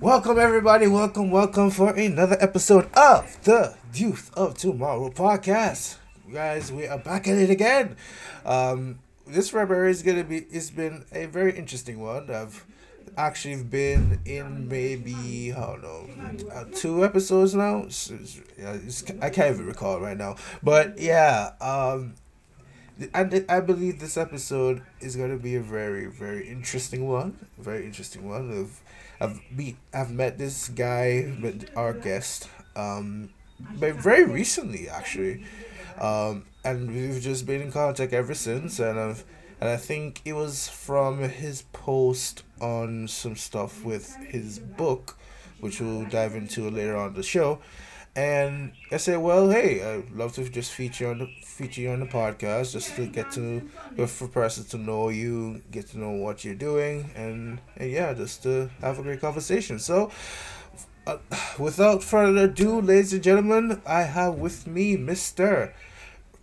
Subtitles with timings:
[0.00, 0.86] Welcome, everybody.
[0.86, 5.98] Welcome, welcome for another episode of the Youth of Tomorrow podcast.
[6.26, 7.96] You guys, we are back at it again.
[8.46, 10.38] Um, this February is gonna be.
[10.50, 12.30] It's been a very interesting one.
[12.30, 12.64] I've
[13.18, 17.80] actually been in maybe I don't know uh, two episodes now.
[17.80, 20.36] It's, it's, it's, I can't even recall right now.
[20.62, 22.14] But yeah, um,
[23.12, 27.84] I, I believe this episode is going to be a very very interesting one very
[27.84, 28.80] interesting one of
[29.20, 29.40] I've
[29.92, 33.30] I've met this guy with our guest um
[33.78, 35.44] but very recently actually.
[36.00, 39.24] Um and we've just been in contact ever since and I've
[39.60, 45.18] and I think it was from his post on some stuff with his book
[45.60, 47.60] which we'll dive into later on the show
[48.16, 52.00] and I said, well, hey, I'd love to just feature on the feature you on
[52.00, 53.60] the podcast, just to get to
[54.06, 58.42] for person to know you, get to know what you're doing, and and yeah, just
[58.44, 59.78] to have a great conversation.
[59.78, 60.10] So,
[61.06, 61.18] uh,
[61.58, 65.74] without further ado, ladies and gentlemen, I have with me Mister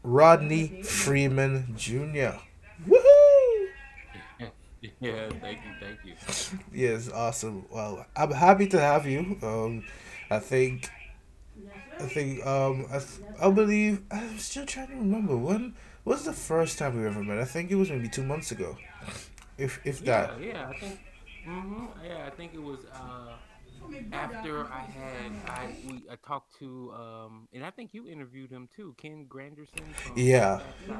[0.03, 2.39] Rodney Freeman Jr.
[2.87, 3.67] Woohoo!
[5.01, 6.13] Yeah, thank you, thank you.
[6.71, 7.65] Yes, awesome.
[7.71, 9.37] Well, I'm happy to have you.
[9.41, 9.83] Um,
[10.29, 10.89] I think
[11.99, 15.73] I think um I, th- I believe I'm still trying to remember when
[16.05, 17.37] was the first time we ever met.
[17.39, 18.77] I think it was maybe two months ago,
[19.57, 20.39] if if Yeah, that.
[20.41, 20.99] yeah, I think.
[21.45, 23.35] hmm Yeah, I think it was uh,
[24.13, 28.69] after I had I we I talked to um, and I think you interviewed him
[28.75, 30.97] too, Ken Granderson from Yeah, yeah,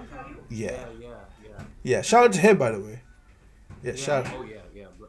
[0.50, 1.08] Yeah, yeah,
[1.44, 2.02] yeah, yeah.
[2.02, 3.02] Shout out to him by the way.
[3.84, 3.96] Yeah, yeah.
[3.96, 4.28] shout.
[4.36, 4.86] Oh yeah, yeah.
[4.98, 5.08] Bla-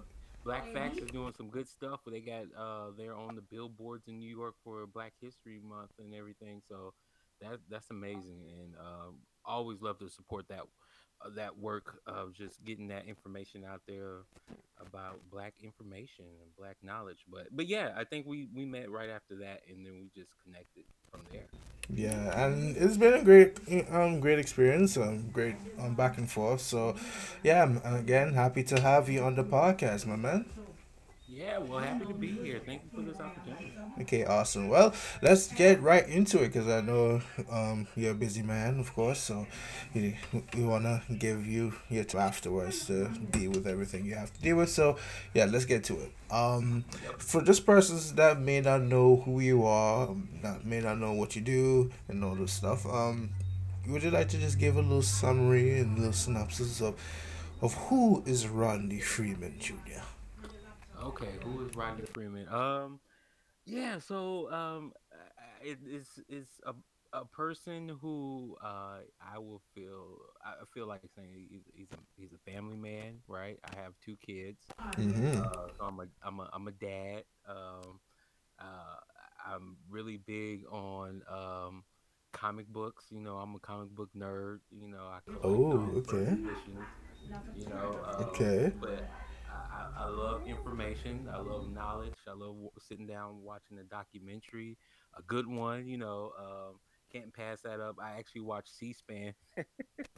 [0.48, 2.00] Black Facts is doing some good stuff.
[2.06, 6.14] They got uh, they're on the billboards in New York for Black History Month and
[6.14, 6.62] everything.
[6.66, 6.94] So
[7.42, 10.62] that that's amazing, and um, always love to support that
[11.20, 14.20] uh, that work of just getting that information out there
[14.80, 19.10] about black information and black knowledge but but yeah i think we we met right
[19.10, 21.44] after that and then we just connected from there
[21.90, 23.58] Yeah, and it's been a great
[23.90, 24.96] um great experience.
[24.96, 26.60] Um, great um back and forth.
[26.60, 26.96] So,
[27.42, 30.44] yeah, I'm, again happy to have you on the podcast, my man.
[31.28, 34.68] Yeah well happy to be here thank you for this opportunity Okay, awesome.
[34.68, 38.94] Well, let's get right into it because I know um, you're a busy man, of
[38.94, 39.18] course.
[39.18, 39.46] So
[39.92, 40.14] you,
[40.54, 44.40] we want to give you your time afterwards to deal with everything you have to
[44.40, 44.70] deal with.
[44.70, 44.98] So,
[45.34, 46.12] yeah, let's get to it.
[46.30, 46.84] Um,
[47.18, 51.12] for just persons that may not know who you are, um, that may not know
[51.12, 53.30] what you do, and all this stuff, um,
[53.88, 56.94] would you like to just give a little summary and a little synopsis of,
[57.62, 60.07] of who is Rodney Freeman Jr.?
[61.08, 63.00] Okay who is rodney freeman um
[63.66, 64.92] yeah so um
[65.62, 66.74] it, it's it's a
[67.12, 72.32] a person who uh I will feel I feel like saying he's, he's a he's
[72.32, 75.40] a family man right I have two kids Mm-hmm.
[75.40, 77.24] Uh, so I'm a I'm a I'm a dad.
[77.48, 78.00] Um,
[78.58, 78.96] uh,
[79.46, 81.84] I'm really big on um,
[82.32, 83.06] comic books.
[83.10, 84.58] You know, I'm a comic book nerd.
[84.70, 86.36] You know, I collect Oh, all the first okay.
[87.54, 88.72] You know, um, Okay.
[88.80, 89.08] but
[89.78, 91.28] I, I love information.
[91.32, 92.14] I love knowledge.
[92.28, 94.78] I love sitting down watching a documentary,
[95.16, 95.86] a good one.
[95.86, 96.80] You know, um,
[97.12, 97.96] can't pass that up.
[98.02, 99.34] I actually watch C-SPAN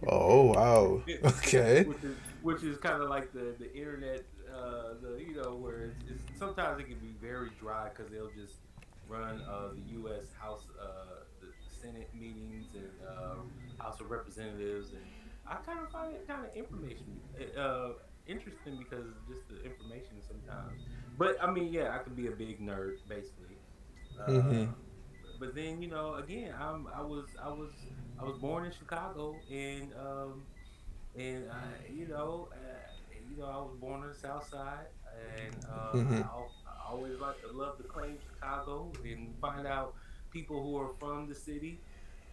[0.08, 1.02] Oh, wow.
[1.24, 1.86] Okay.
[1.86, 5.84] which is which is kind of like the the internet, uh, the you know where
[5.84, 8.60] it's, it's sometimes it can be very dry because they'll just
[9.06, 10.32] run uh, the U.S.
[10.38, 13.36] House, uh, the Senate meetings and uh,
[13.78, 15.02] House of Representatives, and
[15.46, 17.20] I kind of find it kind of information
[17.58, 17.90] uh,
[18.30, 20.82] interesting because just the information sometimes.
[21.18, 23.58] But I mean, yeah, I could be a big nerd basically.
[24.26, 24.64] Mm-hmm.
[24.64, 24.74] Uh,
[25.38, 27.72] but then you know, again, I'm I was I was
[28.18, 30.46] I was born in Chicago, and um,
[31.14, 32.92] and uh, you know, uh,
[33.28, 36.22] you know, I was born on the South Side, and I, Mm-hmm.
[36.22, 39.94] al- I always like to love to claim Chicago and find out
[40.30, 41.82] people who are from the city.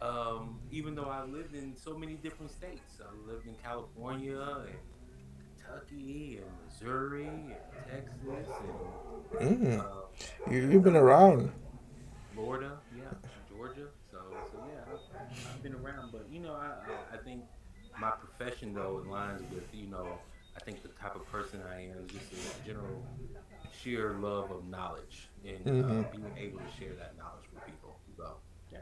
[0.02, 4.78] Um, even though I lived in so many different states, I lived in California and
[5.72, 7.56] Kentucky and Missouri and
[7.90, 8.56] Texas
[9.40, 9.80] and Mm.
[9.80, 11.52] uh, You, you've been around.
[12.34, 13.04] Florida, yeah,
[13.50, 13.88] Georgia.
[14.12, 14.18] So,
[14.52, 16.68] so yeah, I've, I've been around, but you know, I,
[17.14, 17.42] I, I think
[18.00, 20.08] my profession though aligns with you know,
[20.56, 23.06] I think the type of person I am, is just a general
[23.84, 26.00] sheer love of knowledge and Mm-hmm.
[26.00, 27.98] uh, being able to share that knowledge with people.
[28.16, 28.38] So,
[28.72, 28.80] yeah.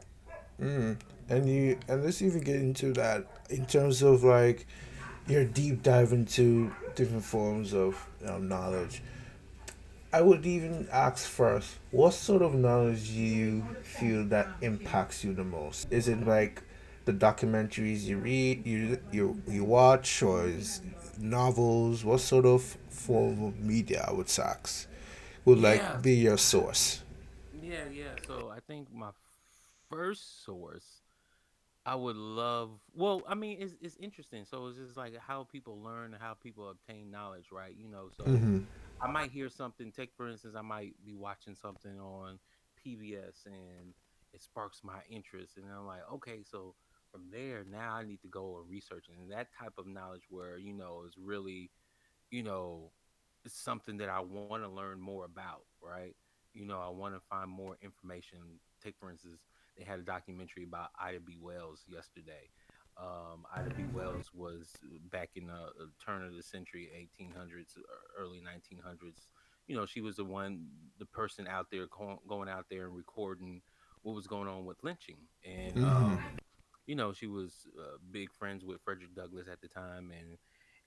[0.60, 0.96] Mm.
[1.28, 4.66] And you and let's even get into that in terms of like
[5.26, 9.02] your deep dive into different forms of um, knowledge.
[10.12, 15.34] I would even ask first, what sort of knowledge do you feel that impacts you
[15.34, 15.88] the most?
[15.92, 16.62] Is it like
[17.04, 20.80] the documentaries you read, you you you watch, or is
[21.18, 22.04] novels?
[22.04, 24.04] What sort of form of media?
[24.08, 24.86] I would ask.
[25.44, 27.02] would Yeah, like be your source?
[27.52, 28.16] yeah, yeah.
[28.26, 29.10] So I think my
[29.90, 30.95] first source
[31.86, 32.80] I would love.
[32.94, 34.44] Well, I mean, it's it's interesting.
[34.46, 37.74] So it's just like how people learn, how people obtain knowledge, right?
[37.76, 38.64] You know, so Mm-hmm.
[39.02, 39.92] I might hear something.
[39.92, 42.38] Take for instance, I might be watching something on
[42.76, 43.94] PBS, and
[44.32, 46.74] it sparks my interest, and I'm like, okay, so
[47.10, 50.58] from there, now I need to go and research, and that type of knowledge where
[50.58, 51.70] you know is really
[52.30, 52.92] you know,
[53.44, 56.04] it's something that I want to learn more about, right?
[56.52, 58.38] You know, I want to find more information.
[58.82, 59.40] Take for instance,
[59.76, 61.38] they had a documentary about Ida B.
[61.40, 62.50] Wells yesterday.
[62.98, 63.84] Um, Ida B.
[63.92, 64.70] Wells was
[65.10, 66.88] back in the uh, turn of the century,
[67.20, 67.82] 1800s, uh,
[68.18, 69.28] early 1900s.
[69.66, 70.66] You know, she was the one,
[70.98, 73.62] the person out there go- going out there and recording
[74.02, 75.82] what was going on with lynching, and Mm-hmm.
[75.82, 76.38] um,
[76.86, 80.38] you know, she was uh, big friends with Frederick Douglass at the time, and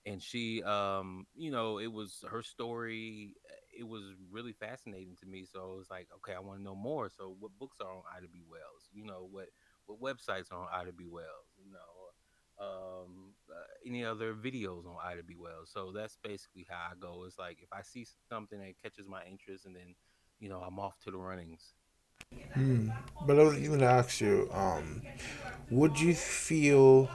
[0.10, 5.28] and she um you know it was her story uh, it was really fascinating to
[5.28, 7.92] me so it was like okay i want to know more so what books are
[7.92, 8.90] on ida b wells?
[8.94, 9.48] You know what
[9.86, 14.98] what websites are on ida b wells you know um uh, any other videos on
[15.04, 18.60] ida b wells so that's basically how i go it's like if i see something
[18.60, 19.96] that catches my interest and then
[20.40, 21.76] you know i'm off to the runnings
[22.56, 22.94] Mm.
[23.26, 25.02] But I was even ask you, um,
[25.70, 27.10] would you feel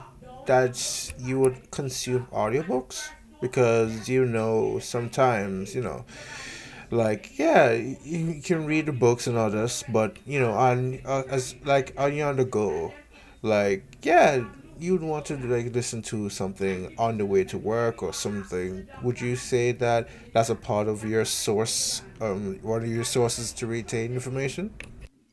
[0.45, 3.09] that you would consume audiobooks?
[3.41, 6.05] Because you know, sometimes, you know,
[6.91, 10.99] like yeah you you can read the books and all this but you know on
[11.05, 12.93] uh, as like on you on the go
[13.41, 14.43] like yeah
[14.79, 19.19] you'd want to like listen to something on the way to work or something would
[19.21, 23.67] you say that that's a part of your source um one of your sources to
[23.67, 24.69] retain information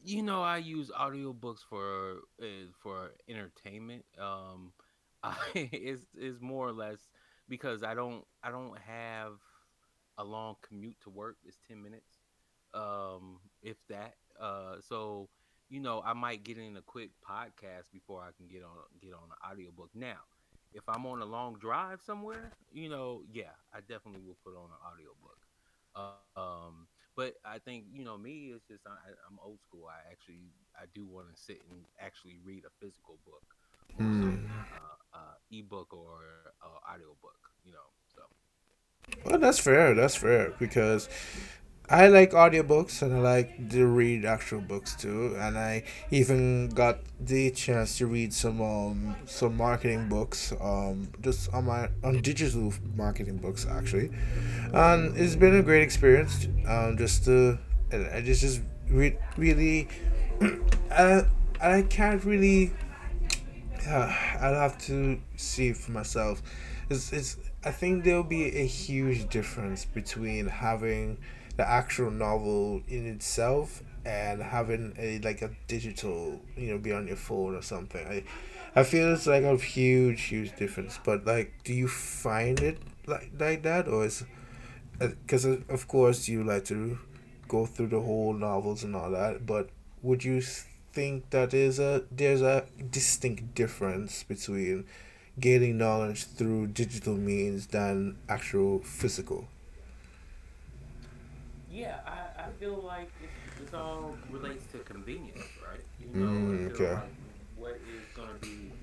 [0.05, 2.47] you know i use audiobooks for uh,
[2.83, 4.73] for entertainment um
[5.23, 7.09] I, it's, it's more or less
[7.49, 9.35] because i don't i don't have
[10.19, 12.21] a long commute to work it's 10 minutes
[12.75, 15.29] um if that uh so
[15.69, 19.13] you know i might get in a quick podcast before i can get on get
[19.13, 19.91] on an audiobook.
[19.95, 20.19] Now
[20.73, 24.71] if i'm on a long drive somewhere you know yeah i definitely will put on
[24.71, 25.39] an audiobook
[25.95, 26.67] um
[27.17, 28.93] but i think you know me it's just I,
[29.29, 29.89] i'm old school.
[29.89, 33.45] I actually i do want to sit and actually read a physical book
[33.99, 34.21] more so hmm.
[34.23, 36.53] than a, a, a ebook or
[36.89, 37.39] audio book.
[37.65, 38.23] you know so.
[39.25, 39.95] Well that's fair.
[39.95, 41.09] That's fair because
[41.93, 45.37] I like audiobooks and I like to read actual books too.
[45.39, 51.53] And I even got the chance to read some um some marketing books um just
[51.53, 54.11] on my on digital marketing books actually.
[54.73, 57.59] And it's been a great experience um just to
[57.93, 59.89] I just just re- really
[60.91, 61.27] I
[61.61, 62.73] I can't really
[63.87, 66.43] uh, I'll have to see for myself.
[66.89, 71.19] It's, it's I think there'll be a huge difference between having
[71.63, 77.07] the actual novel in itself and having a like a digital, you know, be on
[77.07, 78.05] your phone or something.
[78.07, 78.25] I
[78.81, 80.99] I feel it's like a huge, huge difference.
[81.05, 84.25] But like, do you find it like like that, or is
[85.01, 86.99] uh, because uh, of course you like to
[87.49, 89.71] go through the whole novels and all that, but
[90.03, 90.41] would you
[90.93, 94.85] think that there's a there's a distinct difference between
[95.39, 99.49] gaining knowledge through digital means than actual physical?
[101.73, 105.85] Yeah, I, I feel like it's, it's all relates to convenience, right?
[105.99, 106.99] You know, Mm, okay.
[106.99, 107.15] like
[107.55, 108.77] what is going to be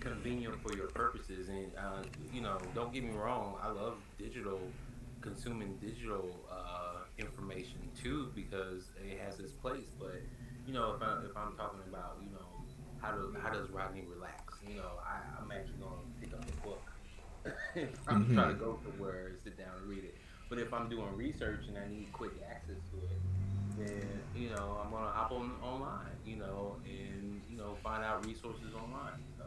[0.00, 1.48] convenient for your purposes.
[1.48, 4.76] And, uh, you know, don't get me wrong, I love digital,
[5.22, 9.90] consuming digital uh, information too, because it has its place.
[9.98, 10.22] But,
[10.64, 12.64] you know, if, I, if I'm talking about, you know,
[12.96, 14.58] how, do, how does Rodney relax?
[14.62, 16.90] You know, I, I'm actually going to pick up a book.
[18.08, 18.58] I'm trying to Mm-hmm.
[18.58, 20.09] go somewhere and sit down and read it.
[20.50, 23.22] But if I'm doing research and I need quick access to it,
[23.78, 28.26] then you know I'm gonna hop on online, you know, and you know find out
[28.26, 29.14] resources online.
[29.38, 29.44] So,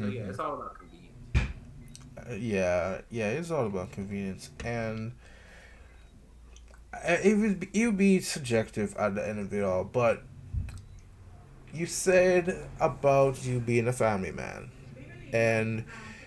[0.00, 0.30] so yeah, Mm-hmm.
[0.30, 1.18] it's all about convenience.
[2.18, 5.12] Uh, yeah, yeah, it's all about convenience, and
[7.04, 9.84] it would be, it would be subjective at the end of it all.
[9.84, 10.22] But
[11.72, 14.70] you said about you being a family man,
[15.32, 15.84] and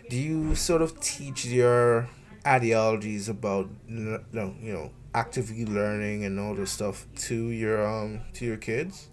[0.09, 2.09] do you sort of teach your
[2.45, 8.45] ideologies about no, you know actively learning and all this stuff to your um to
[8.45, 9.09] your kids?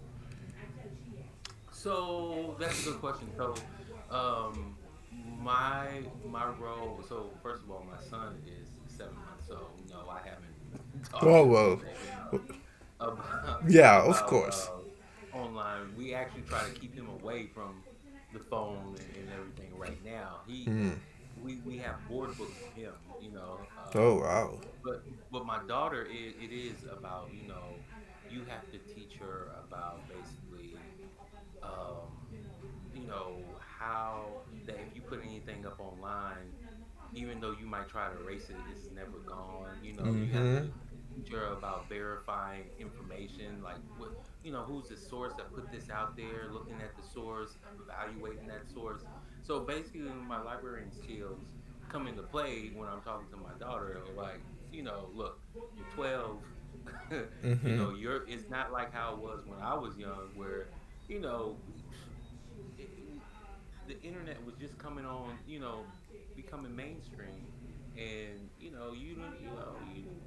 [1.71, 3.31] So that's a good question.
[3.35, 3.55] So,
[4.09, 4.77] um,
[5.13, 7.03] my my role.
[7.07, 10.55] So first of all, my son is seven months, so no, I haven't
[11.09, 11.81] talked Oh well,
[12.31, 12.41] about
[13.69, 14.69] yeah, of about course.
[15.33, 15.95] uh, online.
[15.95, 17.83] We actually try to keep him away from
[18.31, 19.77] the phone and, and everything.
[19.77, 20.93] Right now, he Hmm.
[21.41, 23.69] we we have board books for him, you know.
[23.95, 24.61] Oh Um, wow.
[24.83, 27.83] but but my daughter, it, it is about you know,
[28.27, 30.83] you have to teach her about basically,
[31.63, 32.29] um,
[32.93, 36.53] you know, how that if you put anything up online,
[37.13, 39.77] even though you might try to erase it, it's never gone.
[39.81, 40.57] You know, you have Mm-hmm.
[40.57, 40.69] to
[41.15, 44.11] teach her about verifying information, like what
[44.43, 48.47] you know, who's the source that put this out there, looking at the source, evaluating
[48.47, 49.01] that source.
[49.41, 51.41] So basically, my librarian skills
[51.91, 53.99] come into play when I'm talking to my daughter.
[54.15, 55.39] Like, you know, look,
[55.75, 56.43] you're 12.
[57.63, 57.75] you Mm-hmm.
[57.75, 58.27] know, you're.
[58.27, 60.69] It's not like how it was when I was young, where
[61.07, 61.59] you know,
[62.77, 63.21] it,
[63.85, 65.91] the internet was just coming on, you know,
[66.35, 67.49] becoming mainstream,
[67.95, 70.23] and you know, you didn't, you know, you didn't,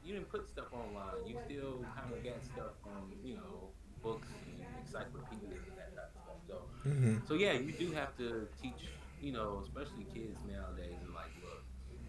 [0.00, 1.24] you didn't put stuff online.
[1.24, 3.72] You still kind of got stuff from, you know,
[4.02, 6.38] books and encyclopedias and that type of stuff.
[6.46, 7.16] So, Mm-hmm.
[7.22, 10.98] so yeah, you do have to teach, you know, especially kids nowadays.
[11.02, 11.64] And like, look,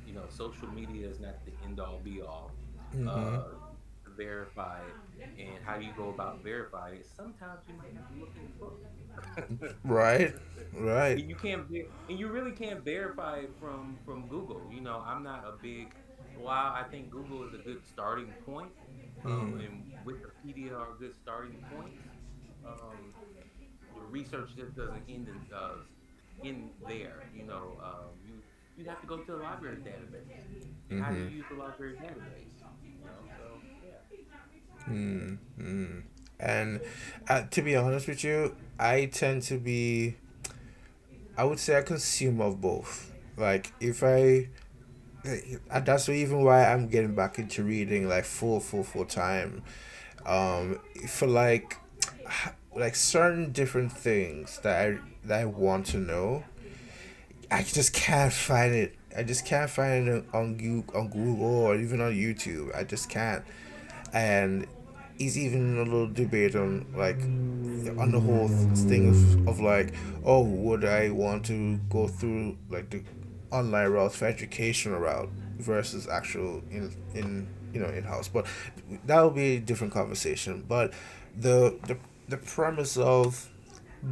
[0.05, 2.57] you know, social media is not the end all be all.
[2.93, 3.35] Mm-hmm.
[3.35, 3.41] Uh,
[4.15, 4.99] verify it,
[5.37, 7.07] and how you go about verifying it.
[7.15, 8.81] Sometimes you might have to look in the book.
[9.83, 10.33] Right.
[10.71, 11.19] Right.
[11.19, 11.67] and you can't
[12.09, 14.67] and you really can't verify it from from Google.
[14.71, 15.95] You know, I'm not a big
[16.33, 18.71] while I think Google is a good starting point,
[19.25, 19.65] um, Mm.
[19.65, 22.03] and Wikipedia are good starting points.
[22.65, 23.13] Um,
[23.95, 25.75] the research just doesn't end in uh,
[26.43, 27.29] in there.
[27.35, 28.33] You know, um, you
[28.77, 30.45] you have to go to the library database.
[30.89, 31.35] And how do you Mm-hmm.
[31.37, 32.53] use the library database?
[32.83, 34.01] You know, so yeah.
[34.89, 35.99] Mm-hmm.
[36.39, 36.81] And
[37.27, 40.15] uh, to be honest with you, I tend to be,
[41.37, 43.11] I would say, a consumer of both.
[43.37, 44.49] Like, if I,
[45.23, 49.63] and that's even why I'm getting back into reading like full, full, full time.
[50.25, 51.77] Um, for like,
[52.75, 56.43] like certain different things that I that I want to know,
[57.51, 58.95] I just can't find it.
[59.15, 62.75] I just can't find it on on Google or even on YouTube.
[62.75, 63.43] I just can't.
[64.13, 64.67] And
[65.19, 67.19] it's even a little debate on like
[67.99, 72.89] on the whole thing of, of like, oh, would I want to go through like
[72.89, 73.03] the
[73.51, 78.27] online route for educational route versus actual in in you know in house?
[78.27, 78.45] But
[79.05, 80.63] that will be a different conversation.
[80.67, 80.93] But
[81.35, 81.97] the the
[82.29, 83.49] the premise of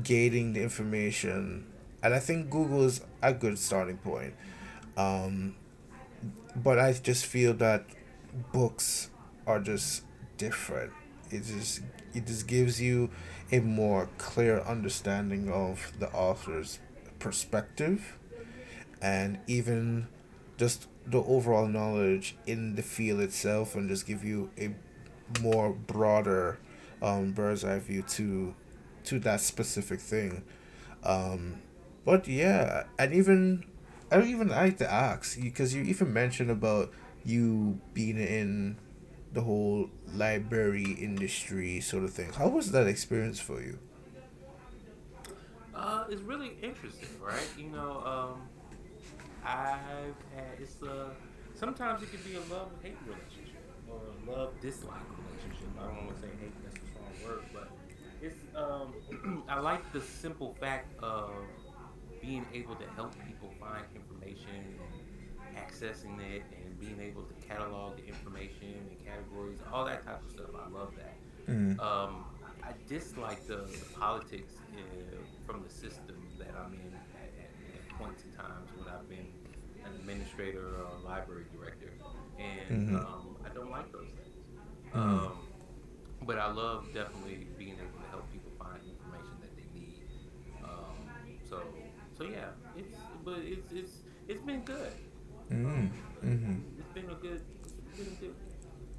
[0.03, 1.65] gating the information,
[2.03, 4.34] and I think Google is a good starting point.
[4.96, 5.56] Um,
[6.56, 7.86] but I just feel that
[8.51, 9.10] books
[9.46, 10.03] are just
[10.38, 10.91] different.
[11.29, 11.82] It just
[12.13, 13.10] it just gives you
[13.51, 16.79] a more clear understanding of the author's
[17.20, 18.17] perspective
[19.01, 20.08] and even
[20.58, 24.74] just the overall knowledge in the field itself and just give you a
[25.41, 26.58] more broader
[27.01, 28.53] um, bird's eye view to
[29.08, 30.44] to that specific thing.
[31.04, 31.62] Um,
[32.06, 33.66] but yeah, and even
[34.12, 36.92] I don't even like to ask because you even mentioned about
[37.26, 38.78] you being in
[39.34, 42.32] the whole library industry sort of thing.
[42.34, 43.80] How was that experience for you?
[45.76, 47.48] Uh, it's really interesting, right?
[47.58, 48.42] You know, um,
[49.44, 51.10] I've had it's uh
[51.56, 55.70] sometimes it can be a love hate relationship or a love dislike relationship.
[55.80, 57.70] I don't want to say hate, that's a strong word, but
[58.22, 61.32] it's um I like the simple fact of
[62.22, 64.50] being able to help people find information
[64.82, 70.24] and accessing it and being able to catalog the information and categories, all that type
[70.24, 70.50] of stuff.
[70.56, 71.16] I love that.
[71.51, 72.25] Mm, Um,
[72.63, 77.89] I dislike the, the politics uh, from the system that I'm in at, at, at
[77.98, 79.27] points in times when I've been
[79.86, 81.94] an administrator or a library director,
[82.38, 84.36] and mm-hmm, um, I don't like those things.
[84.94, 85.32] mm, Um,
[86.24, 87.48] but I love definitely
[92.18, 93.92] so yeah, it's but it's it's
[94.28, 94.92] it's been good.
[95.52, 95.92] mm, Um,
[96.26, 96.56] mm-hmm.
[96.80, 98.36] it's been a good it's been a good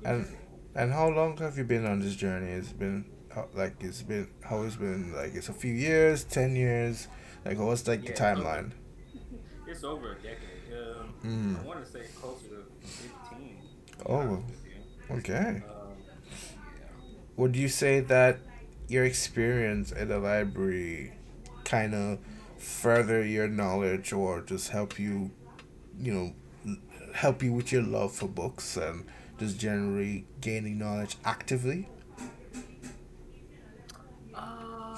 [0.00, 0.36] good And journey.
[0.74, 2.52] and how long have you been on this journey?
[2.52, 6.56] It's been how, like it's been how it's been like it's a few years, ten
[6.56, 7.08] years.
[7.44, 8.42] Like what's like the Yeah, it's over.
[8.42, 8.70] timeline?
[9.68, 10.72] It's over a decade.
[10.72, 11.60] Um, Mm.
[11.62, 13.56] I want to say closer to 15,
[14.06, 14.64] Oh, honest with
[15.10, 15.16] you.
[15.16, 15.62] okay.
[15.68, 16.84] Um, yeah.
[17.36, 18.38] Would you say that
[18.88, 21.12] your experience at the library
[21.64, 22.18] kind of
[22.58, 25.30] further your knowledge or just help you,
[25.98, 26.34] you know,
[27.14, 29.06] help you with your love for books and
[29.38, 31.90] just generally gaining knowledge actively?
[34.34, 34.96] Uh,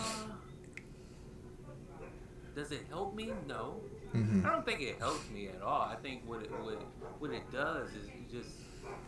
[2.55, 3.33] does it help me?
[3.47, 3.83] No.
[4.15, 4.45] Mm-hmm.
[4.45, 5.83] I don't think it helps me at all.
[5.83, 6.83] I think what it what,
[7.19, 8.51] what it does is it just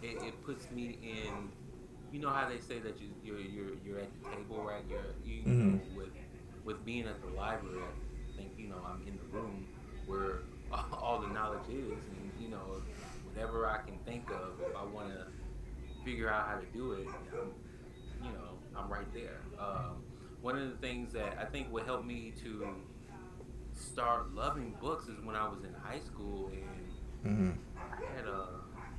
[0.03, 1.51] it, it puts me in.
[2.13, 4.85] You know how they say that you you're you're you're at the table, right?
[4.89, 5.77] You're you Mm-hmm.
[5.77, 6.11] know with
[6.65, 7.83] with being at the library.
[8.43, 9.69] Think you know I'm in the room
[10.07, 10.41] where
[10.93, 12.83] all the knowledge is, and you know
[13.25, 15.27] whatever I can think of, if I want to
[16.05, 17.53] figure out how to do it, I'm,
[18.27, 19.39] you know, I'm right there.
[19.61, 20.03] Um,
[20.41, 22.67] one of the things that I think would help me to
[23.75, 26.51] start loving books is when I was in high school
[27.23, 27.51] and mm-hmm.
[27.79, 28.47] I had a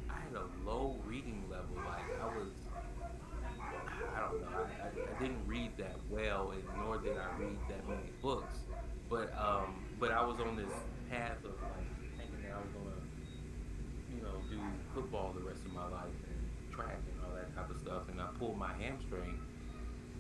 [0.09, 1.75] I had a low reading level.
[1.75, 2.47] Like I was,
[4.15, 7.57] I don't know, I, I, I didn't read that well, and nor did I read
[7.57, 7.62] that many books.
[9.13, 10.74] But um, but I was on this
[11.12, 11.86] path of like
[12.17, 12.98] thinking that I was gonna,
[14.10, 14.58] you know, do
[14.96, 18.20] football the rest of my life and track and all that type of stuff, and
[18.20, 19.38] I pulled my hamstring.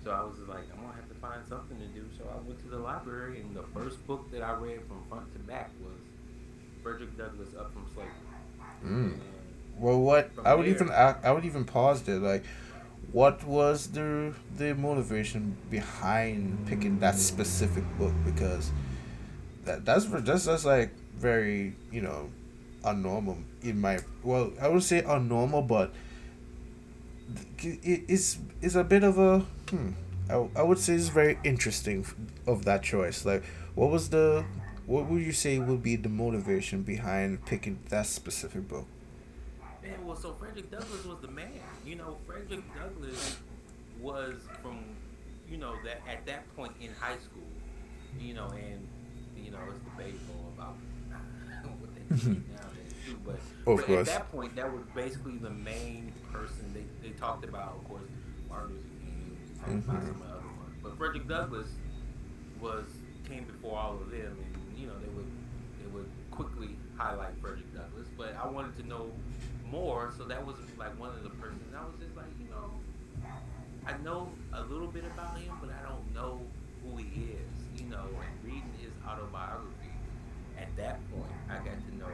[0.03, 2.05] So I was like, I'm gonna have to find something to do.
[2.15, 5.33] So I went to the library, and the first book that I read from front
[5.33, 5.97] to back was
[6.83, 8.13] Frederick Douglass Up from Slavery.
[8.85, 9.19] Mm.
[9.79, 12.19] Well, what I would there, even I, I would even pause there.
[12.19, 12.43] Like,
[13.13, 18.13] what was the the motivation behind picking that specific book?
[18.25, 18.71] Because
[19.65, 22.29] that that's that's that's like very you know
[22.83, 25.93] unnormal in my well I would say unnormal, but
[27.59, 29.39] it, it's it's a bit of a
[29.69, 29.91] hmm.
[30.29, 32.05] I, I would say it's very interesting
[32.47, 33.25] of that choice.
[33.25, 33.43] Like,
[33.75, 34.43] what was the
[34.85, 38.87] what would you say would be the motivation behind picking that specific book?
[39.83, 41.51] Man, well, so Frederick Douglass was the man.
[41.85, 43.37] You know, Frederick Douglass
[43.99, 44.79] was from,
[45.49, 47.43] you know, that at that point in high school,
[48.19, 48.87] you know, and
[49.35, 50.75] you know, it's debatable about
[51.79, 53.19] what they do nowadays too.
[53.25, 57.75] But, but at that point, that was basically the main person they, they talked about.
[57.81, 58.03] Of course,
[58.47, 59.89] Martin Luther King, talked mm-hmm.
[59.89, 61.67] about some other ones, but Frederick Douglass
[62.61, 62.85] was
[63.27, 65.27] came before all of them, and you know, they would
[65.81, 68.07] they would quickly highlight Frederick Douglass.
[68.17, 69.11] But I wanted to know
[69.73, 71.73] more, so that was like one of the persons.
[71.75, 72.69] I was just like, you know,
[73.85, 76.39] I know a little bit about him, but I don't know
[76.83, 77.81] who he is.
[77.81, 79.91] You know, and reading his autobiography,
[80.59, 82.13] at that point, I got to know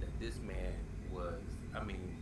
[0.00, 0.72] that this man
[1.12, 1.42] was.
[1.76, 2.16] I mean,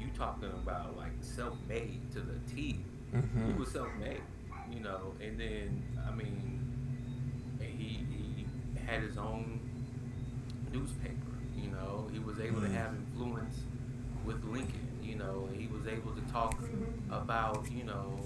[0.00, 2.80] you talking about like self-made to the T.
[3.14, 3.52] Mm-hmm.
[3.52, 4.22] He was self-made,
[4.72, 6.60] you know, and then I mean,
[7.60, 8.46] he he
[8.84, 9.60] had his own
[10.72, 11.14] newspaper.
[11.56, 12.74] You know, he was able to mm.
[12.74, 13.60] have influence
[14.26, 14.88] with Lincoln.
[15.02, 16.58] You know, he was able to talk
[17.10, 18.18] about, you know,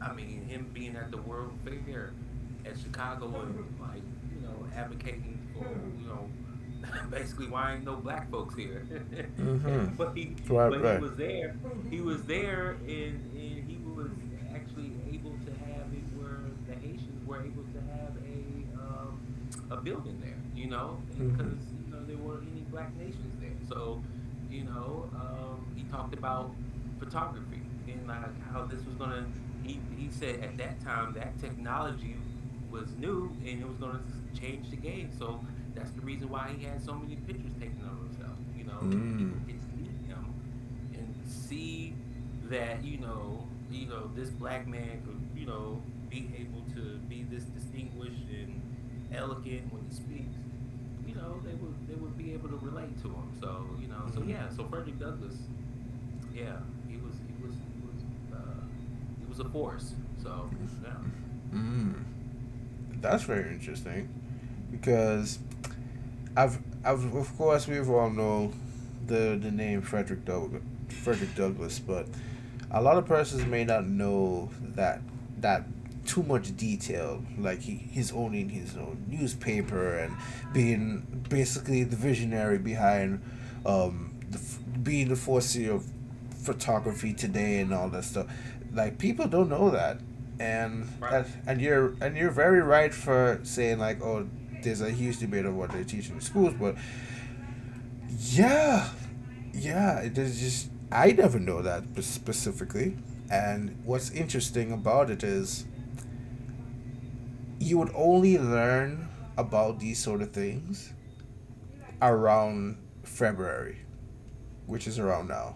[0.00, 2.12] I mean, him being at the World Fair
[2.64, 4.02] at Chicago and like,
[4.34, 5.68] you know, advocating for,
[6.00, 6.28] you know,
[7.10, 8.86] basically why ain't no black folks here.
[8.90, 9.94] mm-hmm.
[9.96, 10.96] but he, right, but right.
[10.96, 11.56] he was there.
[11.90, 14.10] He was there, and, and he was
[14.54, 18.16] actually able to have it where the Haitians were able to have
[19.72, 21.84] a building there, you know, because mm-hmm.
[21.84, 23.50] you know there weren't any black nations there.
[23.68, 24.02] So,
[24.52, 26.50] you know, um, he talked about
[26.98, 29.24] photography and like how this was gonna.
[29.62, 32.16] He he said at that time that technology
[32.70, 34.00] was new and it was gonna
[34.38, 35.10] change the game.
[35.18, 35.40] So
[35.74, 38.36] that's the reason why he had so many pictures taken of himself.
[38.56, 39.46] You know, mm.
[39.46, 40.34] people see him
[40.94, 41.94] and see
[42.50, 47.22] that you know you know this black man could you know be able to be
[47.22, 48.60] this distinguished and
[49.14, 50.36] elegant when he speaks,
[51.06, 53.32] you know, they would they would be able to relate to him.
[53.40, 55.34] So you know, so yeah, so Frederick Douglass,
[56.34, 56.56] yeah,
[56.88, 58.02] he was he was he was
[58.32, 58.62] uh,
[59.20, 59.92] he was a force.
[60.22, 60.48] So
[60.82, 60.90] yeah.
[61.54, 62.04] Mm.
[63.00, 64.08] That's very interesting,
[64.70, 65.38] because
[66.36, 68.52] I've I've of course we've all know
[69.06, 72.06] the the name Frederick Douglass Frederick Douglass, but
[72.70, 75.02] a lot of persons may not know that
[75.40, 75.64] that
[76.04, 77.22] too much detail.
[77.38, 80.16] Like he, he's owning his own newspaper and
[80.52, 83.22] being basically the visionary behind
[83.64, 84.40] um, the,
[84.78, 85.86] being the foreseer of
[86.42, 88.26] photography today and all that stuff.
[88.72, 89.98] Like people don't know that,
[90.40, 91.24] and right.
[91.24, 94.28] and, and you're and you're very right for saying like, oh,
[94.62, 96.76] there's a huge debate of what they're teaching in schools, but
[98.18, 98.88] yeah,
[99.52, 102.96] yeah, it is just I never know that specifically.
[103.30, 105.64] And what's interesting about it is
[107.62, 110.92] you would only learn about these sort of things
[112.00, 113.78] around February,
[114.66, 115.54] which is around now.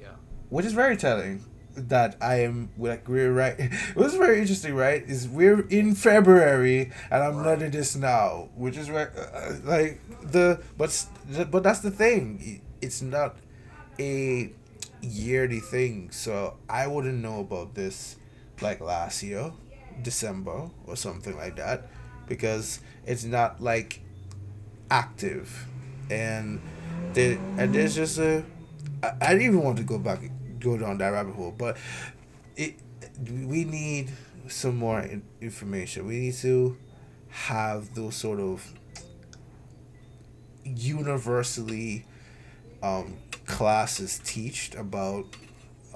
[0.00, 0.08] Yeah.
[0.48, 1.44] Which is very telling
[1.76, 3.56] that I am like we're right.
[3.58, 5.02] It was very interesting, right?
[5.08, 7.46] Is we're in February and I'm right.
[7.46, 9.08] learning this now, which is right.
[9.16, 11.06] Uh, like the but
[11.50, 12.60] but that's the thing.
[12.82, 13.36] It's not
[14.00, 14.52] a
[15.00, 18.16] yearly thing, so I wouldn't know about this
[18.60, 19.52] like last year
[20.02, 21.88] December or something like that
[22.26, 24.00] because it's not like
[24.90, 25.66] active.
[26.10, 26.60] And
[27.12, 28.44] there and there's just a
[29.02, 30.20] I, I didn't even want to go back
[30.58, 31.76] go down that rabbit hole but
[32.56, 32.74] it
[33.30, 34.10] we need
[34.48, 35.08] some more
[35.40, 36.06] information.
[36.06, 36.76] We need to
[37.28, 38.72] have those sort of
[40.64, 42.04] universally
[42.82, 45.26] um, classes teach about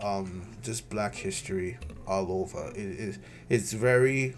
[0.03, 1.79] um, just Black history
[2.09, 2.71] all over.
[2.71, 3.19] It is
[3.49, 4.35] it's very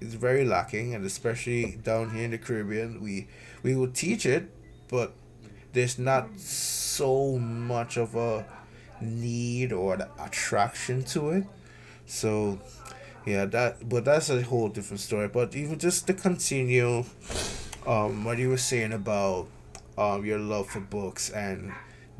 [0.00, 3.28] it's very lacking, and especially down here in the Caribbean, we
[3.62, 4.50] we will teach it,
[4.88, 5.12] but
[5.72, 8.44] there's not so much of a
[9.00, 11.44] need or the attraction to it.
[12.06, 12.58] So
[13.24, 15.28] yeah, that but that's a whole different story.
[15.28, 17.04] But even just to continue,
[17.86, 19.48] um, what you were saying about
[19.96, 21.72] um your love for books and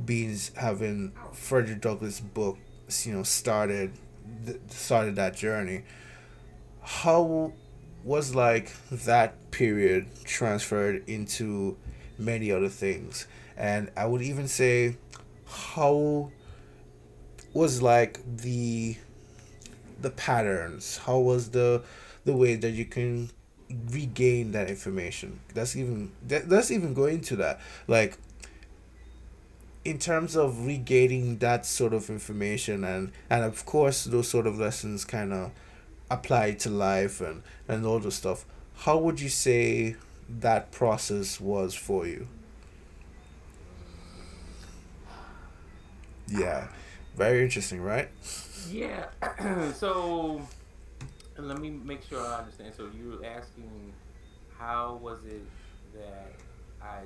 [0.05, 2.59] being having Frederick Douglass book,
[3.05, 3.93] you know, started
[4.68, 5.83] started that journey.
[6.83, 7.53] How
[8.05, 11.77] was like that period transferred into
[12.18, 14.97] many other things, and I would even say,
[15.47, 16.31] how
[17.53, 18.97] was like the
[20.01, 20.99] the patterns?
[20.99, 21.83] How was the
[22.25, 23.31] the way that you can
[23.90, 25.40] regain that information?
[25.55, 27.61] That's even that, that's even going to that.
[27.87, 28.18] Like
[29.85, 34.59] in terms of regaining that sort of information and and of course those sort of
[34.59, 35.51] lessons kind of
[36.11, 38.45] apply to life and and all the stuff.
[38.77, 39.97] How would you say
[40.29, 42.29] that process was for you?
[46.29, 46.68] Yeah.
[47.16, 48.09] Very interesting, right?
[48.71, 49.07] Yeah.
[49.75, 50.40] so
[51.37, 52.75] let me make sure I understand.
[52.75, 53.92] So you were asking
[54.59, 55.45] how was it
[55.95, 56.33] that
[56.81, 57.03] I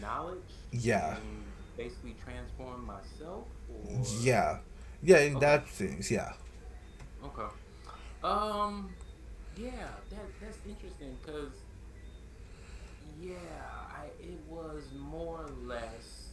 [0.00, 1.16] knowledge Yeah.
[1.16, 1.44] and
[1.76, 4.58] basically transform myself or Yeah.
[5.02, 5.40] Yeah, in okay.
[5.40, 6.32] that things, yeah.
[7.24, 7.48] Okay.
[8.22, 8.90] Um
[9.56, 11.52] yeah, that that's interesting cuz
[13.20, 13.34] yeah,
[13.90, 16.30] I it was more or less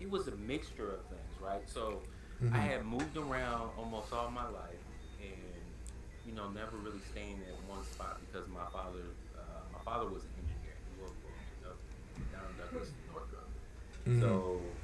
[0.00, 1.62] it was a mixture of things, right?
[1.68, 2.00] So
[2.52, 2.68] I Mhm.
[2.68, 4.82] had moved around almost all my life,
[5.20, 5.62] and
[6.26, 9.00] you know, never really staying at one spot because my father,
[9.84, 10.76] father was an engineer.
[10.86, 11.32] He worked for
[11.66, 11.74] uh,
[12.18, 13.50] McDonnell Douglas, Northrop.
[14.06, 14.20] Mhm.
[14.20, 14.78] So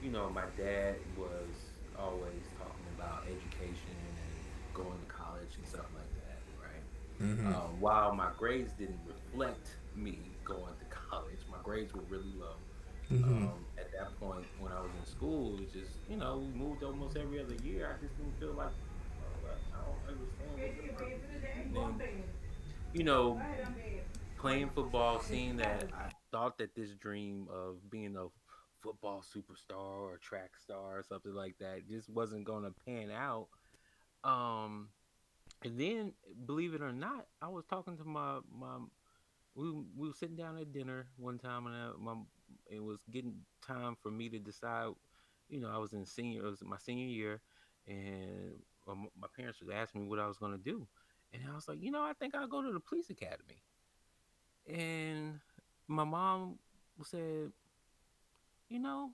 [0.00, 5.86] you know, my dad was always talking about education and going to college and stuff
[5.94, 6.84] like that, right?
[7.20, 7.46] Mhm.
[7.54, 12.66] Um, while my grades didn't reflect me going to college, my grades were really low
[13.10, 13.42] Mhm.
[13.42, 16.52] um, at that point when I was in school, it was just you know we
[16.52, 17.94] moved almost every other year.
[17.96, 18.72] I just didn't feel like
[19.42, 21.48] well, I don't understand what the purpose is.
[21.56, 22.02] And then
[22.92, 23.48] you know
[24.40, 28.26] playing football, seeing that I thought that this dream of being a
[28.80, 33.48] football superstar or track star or something like that just wasn't going to pan out.
[34.24, 34.88] Um,
[35.62, 36.14] and then
[36.46, 38.78] believe it or not, I was talking to my my
[39.54, 42.14] we we were sitting down at dinner one time, and I, my
[42.70, 43.34] it was getting
[43.66, 44.88] time for me to decide.
[45.50, 47.42] You know, I was in senior, it was my senior year,
[47.86, 48.54] and
[48.88, 50.86] um, my parents was asking me what I was going to do,
[51.34, 53.60] and I was like, you know, I think I'll go to the police academy.
[54.72, 55.40] And
[55.88, 56.58] my mom
[57.04, 57.50] said,
[58.68, 59.10] you know,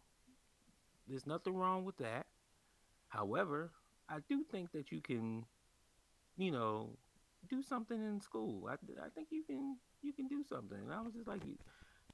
[1.08, 2.26] there's nothing wrong with that.
[3.08, 3.70] However,
[4.08, 5.44] I do think that you can,
[6.36, 6.90] you know,
[7.48, 8.68] do something in school.
[8.68, 10.78] I, I think you can you can do something.
[10.78, 11.40] And I was just like,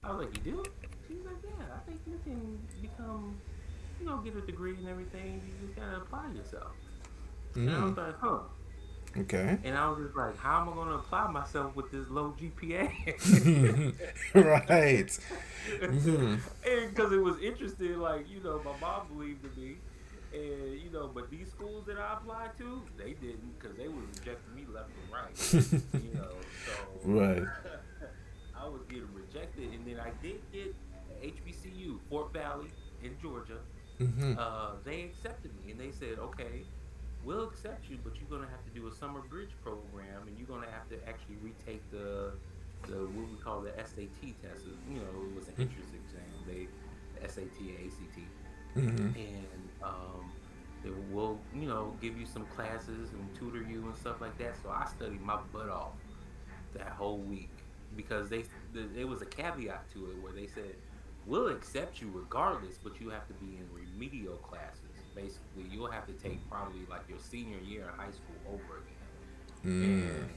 [0.04, 0.64] I was like, you do?
[1.08, 3.40] She was like, yeah, I think you can become,
[3.98, 5.42] you know, get a degree and everything.
[5.46, 6.72] You just gotta apply yourself.
[7.56, 7.96] And I was Mm.
[7.96, 8.38] like, huh.
[9.16, 9.58] Okay.
[9.64, 13.92] And I was just like, how am I gonna apply myself with this low GPA?
[14.34, 15.18] right.
[15.82, 19.76] And because it was interesting, like you know, my mom believed in me,
[20.32, 24.00] and you know, but these schools that I applied to, they didn't because they were
[24.14, 26.02] rejecting me left and right.
[26.02, 26.28] You know,
[26.66, 26.72] so
[27.04, 27.42] right.
[28.58, 30.74] I was getting rejected, and then I did get
[31.22, 32.68] HBCU, Fort Valley
[33.02, 33.58] in Georgia.
[34.00, 34.38] Mhm.
[34.38, 36.64] Uh, they accepted me, and they said, "Okay,
[37.22, 40.48] we'll accept you, but you're gonna have to do a summer bridge program, and you're
[40.48, 42.34] gonna have to actually retake the
[42.86, 44.64] the what we call the SAT test.
[44.88, 46.44] You know, it was an entrance exam.
[46.46, 46.68] They
[47.14, 48.18] the SAT, and ACT,
[48.76, 49.16] Mhm.
[49.16, 50.32] and um,
[50.82, 54.56] they will you know give you some classes and tutor you and stuff like that.
[54.62, 55.94] So I studied my butt off
[56.74, 60.76] that whole week because they th- there was a caveat to it where they said
[61.24, 64.81] we'll accept you regardless, but you have to be in remedial classes.
[65.14, 69.02] Basically, you'll have to take probably like your senior year in high school over again.
[69.64, 70.10] Mm.
[70.10, 70.28] And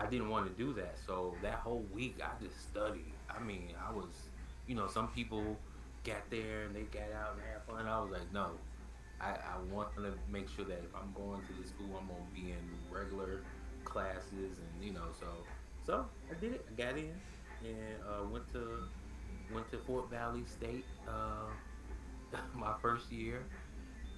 [0.00, 3.12] I didn't want to do that, so that whole week I just studied.
[3.30, 4.28] I mean, I was,
[4.66, 5.56] you know, some people
[6.04, 7.86] got there and they got out and had fun.
[7.86, 8.50] I was like, no,
[9.20, 12.20] I, I want to make sure that if I'm going to the school, I'm gonna
[12.34, 12.58] be in
[12.90, 13.42] regular
[13.84, 15.26] classes, and you know, so
[15.86, 16.66] so I did it.
[16.70, 17.12] I got in
[17.64, 18.84] and uh, went to
[19.52, 23.44] went to Fort Valley State uh, my first year,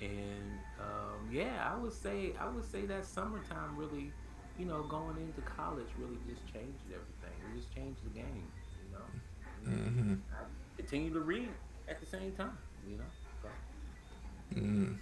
[0.00, 4.12] and um, yeah, I would say I would say that summertime really
[4.58, 7.36] you know, going into college really just changed everything.
[7.44, 8.46] It just changed the game,
[8.84, 9.78] you know.
[9.78, 10.14] Mm-hmm.
[10.76, 11.48] continue to read
[11.88, 12.56] at the same time,
[12.88, 13.04] you know.
[13.42, 14.60] So.
[14.60, 14.96] Mm.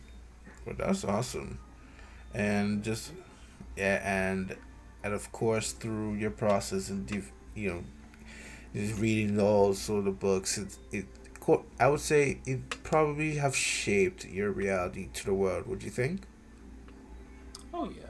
[0.65, 1.59] Well, that's awesome,
[2.33, 3.13] and just
[3.77, 4.57] yeah, and
[5.03, 7.11] and of course through your process and
[7.55, 7.85] you know,
[8.75, 11.07] just reading all sort of books, it it
[11.79, 15.67] I would say it probably have shaped your reality to the world.
[15.67, 16.23] Would you think?
[17.73, 18.03] Oh yeah,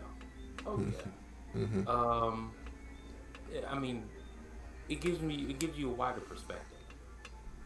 [0.67, 0.91] oh mm-hmm.
[0.91, 1.63] yeah.
[1.63, 1.89] Mm-hmm.
[1.89, 2.53] Um,
[3.69, 4.05] I mean,
[4.89, 6.79] it gives me it gives you a wider perspective.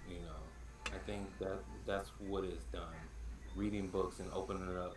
[0.08, 2.94] You know, I think that that's what it's done.
[3.56, 4.94] Reading books and opening it up.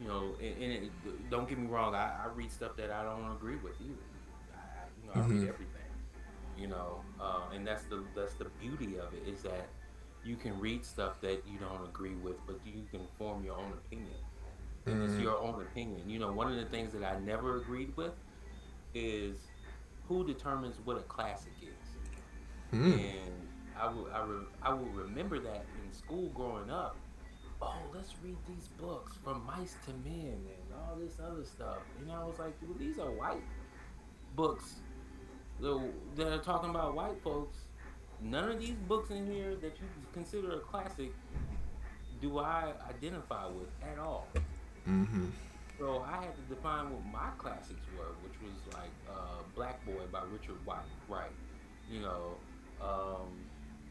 [0.00, 1.94] You know, and, and it, don't get me wrong.
[1.94, 3.92] I, I, read stuff that I don't agree with either.
[4.54, 4.58] I,
[5.02, 5.40] you know, I mm-hmm.
[5.40, 5.76] read everything.
[6.58, 9.68] You know, uh, and that's the that's the beauty of it is that
[10.24, 13.72] you can read stuff that you don't agree with, but you can form your own
[13.72, 14.14] opinion.
[14.86, 15.14] And mm-hmm.
[15.14, 16.08] it's your own opinion.
[16.08, 18.12] You know, one of the things that I never agreed with
[18.94, 19.36] is
[20.08, 22.76] who determines what a classic is.
[22.78, 22.94] Mm.
[22.94, 26.96] And I will, I, re, I will remember that in school growing up.
[27.62, 31.78] Oh, let's read these books from mice to men and all this other stuff.
[32.00, 33.42] And I was like, well, these are white
[34.34, 34.76] books
[35.60, 37.58] that are talking about white folks.
[38.22, 41.12] None of these books in here that you consider a classic
[42.20, 44.28] do I identify with at all.
[44.88, 45.26] Mm-hmm.
[45.78, 50.04] So I had to define what my classics were, which was like uh, Black Boy
[50.12, 51.32] by Richard Wright, right?
[51.90, 52.36] You know,
[52.82, 53.40] um,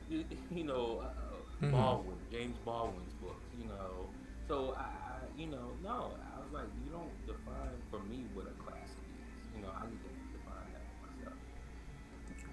[0.08, 1.72] you, you know, uh, mm-hmm.
[1.72, 3.46] Baldwin, James Baldwin's books.
[3.60, 4.06] You know,
[4.48, 8.46] so I, I, you know, no, I was like, you don't define for me what
[8.46, 9.56] a classic is.
[9.56, 11.38] You know, I need to define that for myself.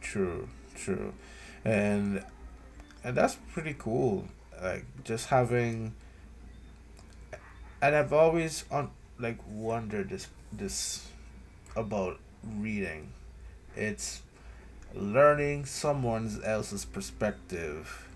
[0.01, 1.13] True, true,
[1.67, 2.23] and
[3.03, 4.27] and that's pretty cool.
[4.63, 5.95] Like just having,
[7.83, 11.09] and I've always on like wonder this this
[11.75, 13.13] about reading.
[13.75, 14.23] It's
[14.95, 18.07] learning someone else's perspective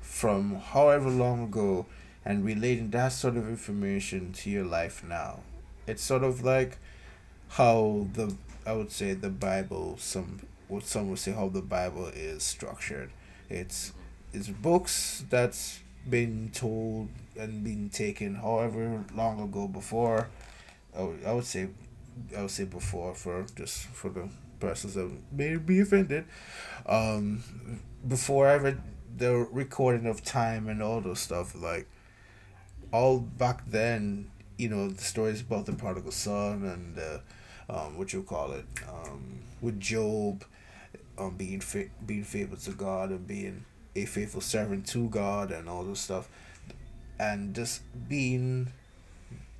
[0.00, 1.86] from however long ago
[2.24, 5.40] and relating that sort of information to your life now.
[5.86, 6.78] It's sort of like
[7.50, 8.34] how the
[8.66, 13.10] I would say the Bible some what some would say how the Bible is structured.
[13.48, 13.92] It's
[14.32, 20.28] it's books that's been told and been taken however long ago before.
[20.96, 21.68] I would, I would say,
[22.36, 24.28] I would say before for just for the
[24.60, 26.24] persons that may be offended.
[26.86, 27.42] Um,
[28.06, 28.78] before ever
[29.16, 31.86] the recording of time and all those stuff like
[32.92, 37.18] all back then you know the stories about the prodigal son and uh,
[37.72, 40.44] um, what you call it um, with Job
[41.20, 43.64] um, being fa- being faithful to god and being
[43.96, 46.28] a faithful servant to God and all this stuff,
[47.18, 48.72] and just being,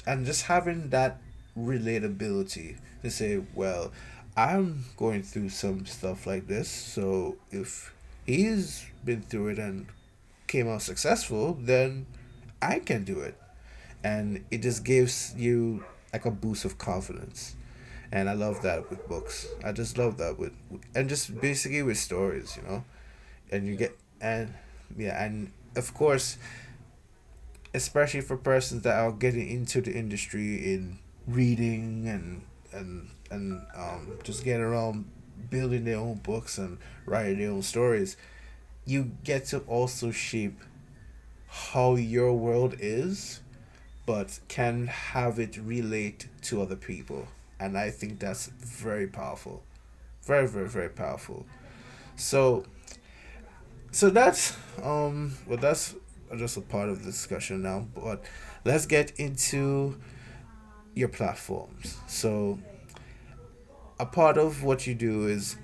[0.07, 1.21] and just having that
[1.59, 3.93] relatability to say, well,
[4.37, 7.93] I'm going through some stuff like this, so if
[8.25, 9.87] he's been through it and
[10.47, 12.07] came out successful, then
[12.63, 13.37] I can do it.
[14.03, 17.55] And it just gives you like a boost of confidence.
[18.13, 19.47] And I love that with books.
[19.65, 20.53] I just love that with,
[20.95, 22.85] and just basically with stories, you know?
[23.53, 24.55] And you get, and
[24.97, 26.37] yeah and of course
[27.73, 32.43] especially for persons that are getting into the industry in reading and
[32.73, 35.09] and and um, just getting around
[35.51, 38.17] building their own books and writing their own stories
[38.85, 40.61] you get to also shape
[41.49, 43.41] how your world is
[44.07, 47.29] but can have it relate to other people
[47.61, 49.63] and i think that's very powerful.
[50.25, 51.47] Very very very powerful.
[52.17, 52.65] So
[53.91, 55.95] so that's um well that's
[56.37, 58.25] just a part of the discussion now but
[58.65, 59.97] let's get into
[60.95, 61.97] your platforms.
[62.07, 62.59] So
[63.99, 65.57] a part of what you do is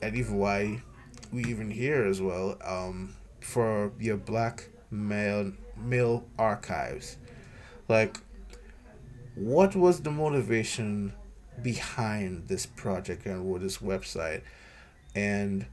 [0.00, 0.82] and even why
[1.32, 7.16] we even here as well um for your black male male archives.
[7.88, 8.18] Like
[9.34, 11.12] what was the motivation
[11.62, 14.42] behind this project and with this website
[15.14, 15.66] and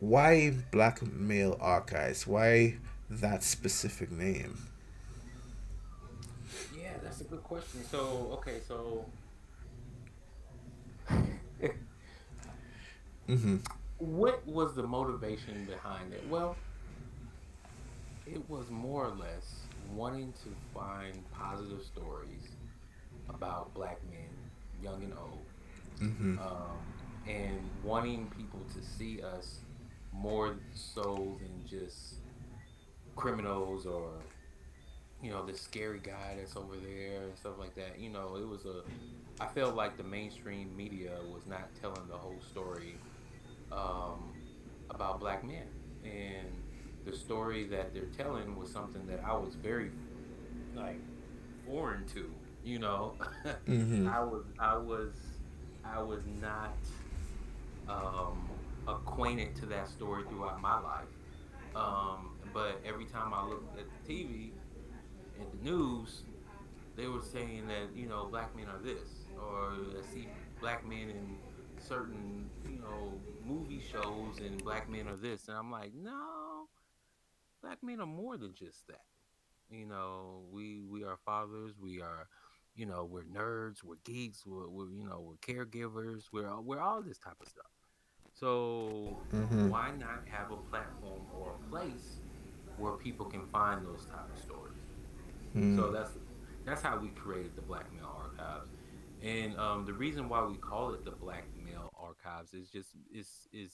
[0.00, 2.26] why Black Male Archives?
[2.26, 2.76] Why
[3.10, 4.68] that specific name?
[6.76, 7.84] Yeah, that's a good question.
[7.84, 9.04] So, okay, so.
[13.28, 13.56] mm-hmm.
[13.98, 16.24] What was the motivation behind it?
[16.28, 16.56] Well,
[18.26, 22.57] it was more or less wanting to find positive stories
[23.28, 24.28] about black men,
[24.82, 25.46] young and old,
[26.00, 26.38] mm-hmm.
[26.38, 26.78] um,
[27.26, 29.60] and wanting people to see us
[30.12, 32.14] more so than just
[33.16, 34.10] criminals or
[35.22, 37.98] you know the scary guy that's over there and stuff like that.
[37.98, 38.82] You know, it was a
[39.40, 42.96] I felt like the mainstream media was not telling the whole story
[43.70, 44.32] um,
[44.90, 45.66] about black men,
[46.04, 46.48] and
[47.04, 49.90] the story that they're telling was something that I was very
[50.74, 51.00] like
[51.66, 52.30] foreign to.
[52.64, 53.14] You know,
[53.68, 54.08] Mm-hmm.
[54.12, 55.14] I was I was
[55.84, 56.76] I was not
[57.88, 58.48] um,
[58.86, 61.08] acquainted to that story throughout my life.
[61.74, 64.52] Um, but every time I looked at the TV
[65.38, 66.22] and the news,
[66.96, 70.28] they were saying that you know black men are this, or I see
[70.60, 71.36] black men in
[71.78, 76.68] certain you know movie shows, and black men are this, and I'm like, no,
[77.62, 79.04] black men are more than just that.
[79.70, 82.26] You know, we we are fathers, we are,
[82.78, 86.80] you know, we're nerds, we're geeks, we're, we're you know we're caregivers, we're all- we're
[86.80, 87.66] all this type of stuff.
[88.34, 89.68] So Mm-hmm.
[89.68, 92.18] why not have a platform or a place
[92.76, 94.74] where people can find those type of stories?
[95.76, 95.92] So Mm.
[95.92, 96.10] that's
[96.64, 98.70] that's how we created the Black Male Archives,
[99.22, 103.48] and um, the reason why we call it the Black Male Archives is just is
[103.52, 103.72] is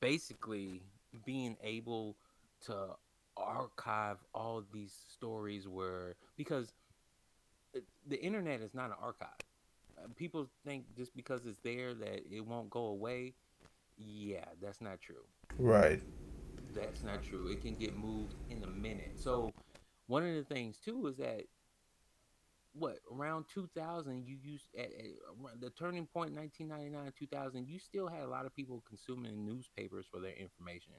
[0.00, 0.82] basically
[1.24, 2.16] being able
[2.66, 2.96] to
[3.36, 6.72] archive all these stories where because
[8.06, 9.28] the internet is not an archive.
[9.98, 13.34] Uh, People think just because it's there that it won't go away.
[13.96, 15.24] Yeah, that's not true
[15.58, 16.02] Right.
[16.74, 17.48] that's not true.
[17.48, 19.12] It can get moved in a minute.
[19.16, 19.52] So
[20.06, 21.44] one of the things too is that
[22.72, 28.22] what around 2000 you used at, at the turning point 1999 2000 you still had
[28.22, 30.92] a lot of people consuming newspapers for their information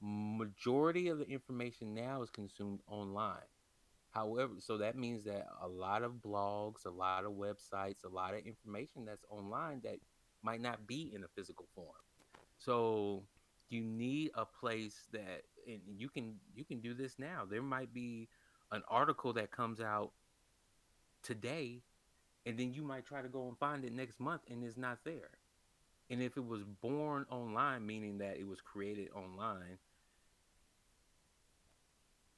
[0.00, 3.48] majority of the information now is consumed online
[4.16, 8.32] however so that means that a lot of blogs a lot of websites a lot
[8.34, 9.98] of information that's online that
[10.46, 11.88] might not be in a physical form.
[12.56, 13.24] So
[13.68, 17.42] you need a place that and you can you can do this now.
[17.50, 18.28] There might be
[18.70, 20.12] an article that comes out
[21.22, 21.82] today
[22.46, 24.98] and then you might try to go and find it next month and it's not
[25.04, 25.30] there.
[26.08, 29.78] And if it was born online meaning that it was created online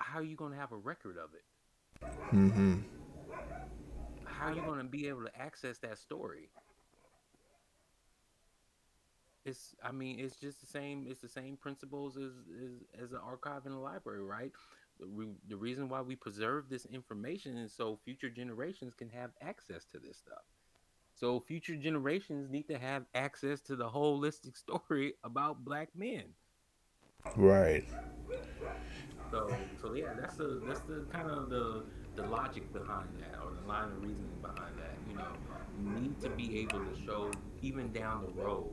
[0.00, 1.42] how are you going to have a record of it
[2.32, 2.78] Mm-hmm.
[4.24, 6.50] how are you going to be able to access that story
[9.44, 12.32] it's i mean it's just the same it's the same principles as
[12.64, 14.52] as, as an archive in a library right
[15.00, 19.30] the, re, the reason why we preserve this information is so future generations can have
[19.40, 20.44] access to this stuff
[21.14, 26.24] so future generations need to have access to the holistic story about black men
[27.36, 27.84] Right.
[29.30, 31.84] So so yeah that's the that's the kind of the
[32.16, 35.28] the logic behind that or the line of reasoning behind that you know.
[35.80, 37.30] You need to be able to show
[37.62, 38.70] even down the road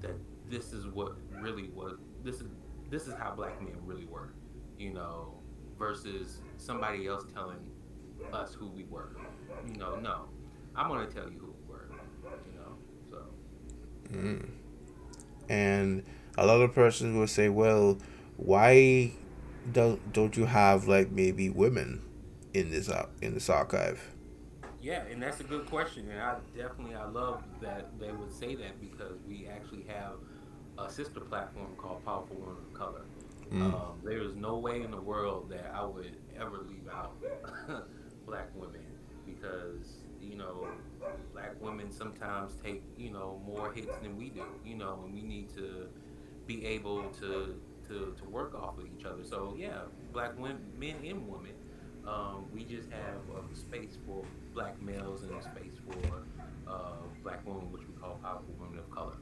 [0.00, 0.14] that
[0.48, 2.46] this is what really was this is
[2.90, 4.32] this is how black men really were
[4.78, 5.34] you know
[5.78, 7.58] versus somebody else telling
[8.32, 9.10] us who we were
[9.66, 9.96] you know.
[9.96, 10.24] No
[10.76, 11.88] i'm to tell you who we were
[12.46, 12.74] you know
[13.10, 14.16] so.
[14.16, 14.48] Mm.
[15.48, 16.04] And
[16.36, 17.98] a lot of persons will say, well,
[18.36, 19.12] why
[19.72, 22.02] don't don't you have like maybe women
[22.52, 24.10] in this ar- in this archive?
[24.82, 28.54] Yeah, and that's a good question, and I definitely I love that they would say
[28.56, 30.16] that because we actually have
[30.78, 33.02] a sister platform called Powerful Women of Color.
[33.50, 33.74] Mm.
[33.74, 37.16] Um, there is no way in the world that I would ever leave out
[38.26, 38.84] black women
[39.24, 40.68] because you know
[41.32, 45.22] black women sometimes take you know more hits than we do, you know, and we
[45.22, 45.88] need to
[46.46, 47.54] be able to
[47.88, 49.24] to, to work off of each other.
[49.24, 51.52] So yeah, black women, men and women.
[52.06, 56.22] Um, we just have a space for black males and a space for
[56.70, 59.14] uh, black women, which we call powerful women of color.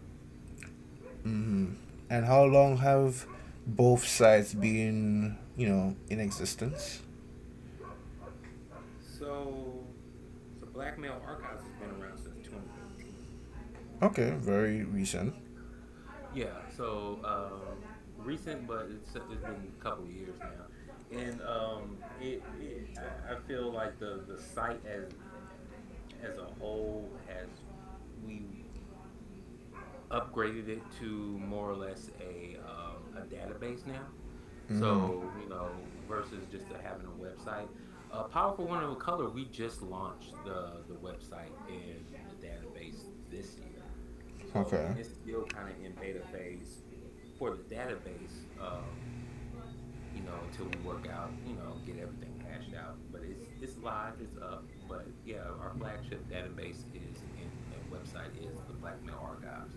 [1.23, 1.75] hmm
[2.11, 3.27] And how long have
[3.67, 7.01] both sides been, you know, in existence?
[9.19, 9.85] So,
[10.61, 13.15] so Black Male Archives has been around since 2018.
[14.03, 15.35] Okay, very recent.
[16.35, 16.47] Yeah,
[16.77, 17.77] so um,
[18.25, 22.99] recent, but it's, it's been a couple of years now, and um, it, it
[23.31, 25.13] I, feel like the the site as
[26.23, 27.49] as a whole has
[28.25, 28.65] we
[30.11, 34.07] upgraded it to more or less a um, a database now.
[34.79, 35.69] So you know,
[36.09, 37.69] versus just having a website.
[38.13, 42.05] Uh, Powerful One of a Color, we just launched the the website and
[42.41, 43.83] the database this year.
[44.53, 44.95] So Okay.
[44.99, 46.82] It's still kind of in beta phase
[47.51, 48.47] the database.
[48.61, 48.85] Um,
[50.15, 52.97] you know, until we work out, you know, get everything hashed out.
[53.11, 54.65] But it's it's live, it's up.
[54.89, 59.75] But yeah, our flagship database is and, and website is the Black Male Archives.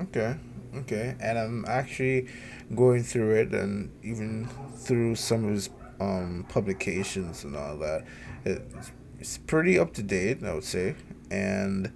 [0.00, 0.36] Okay,
[0.76, 2.28] okay, and I'm actually
[2.74, 5.70] going through it, and even through some of his
[6.00, 8.04] um publications and all that.
[8.44, 10.96] It's it's pretty up to date, I would say.
[11.30, 11.92] And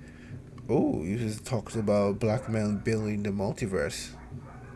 [0.68, 4.10] oh, you just talked about black men building the multiverse.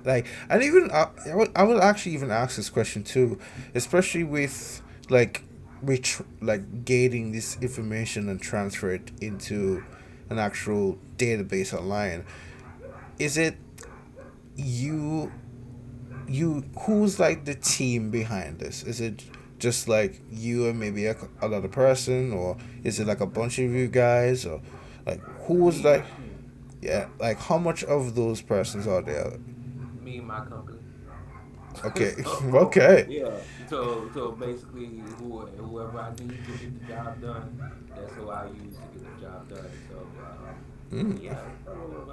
[0.04, 3.38] Like, and even I, I would I would actually even ask this question too,
[3.74, 5.44] especially with like
[5.80, 9.84] which like gating this information and transfer it into
[10.30, 12.24] an actual database online.
[13.18, 13.56] Is it
[14.56, 15.30] you
[16.26, 18.82] you who's like the team behind this?
[18.82, 19.24] Is it
[19.58, 23.70] just like you and maybe a, another person, or is it like a bunch of
[23.70, 24.60] you guys, or
[25.06, 26.06] like who was like
[26.80, 29.38] yeah, like how much of those persons are there?
[30.02, 30.78] me and my company.
[31.84, 33.08] Okay, so okay.
[33.08, 33.30] yeah,
[33.66, 37.56] so so basically, who, whoever I need to get the job done,
[37.96, 39.70] that's who I use to get the job done.
[39.88, 40.56] So um,
[40.92, 41.22] Mm.
[41.22, 42.10] yeah, several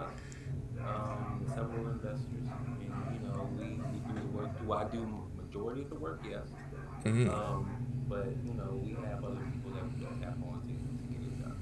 [0.85, 2.47] um, several investors,
[2.81, 4.57] and you know, we, we do the work.
[4.59, 6.21] Do I do majority of the work?
[6.27, 6.47] Yes,
[7.05, 7.29] Mm.
[7.29, 7.75] um,
[8.09, 11.21] but you know, we have other people that we don't have on to to get
[11.21, 11.57] it done.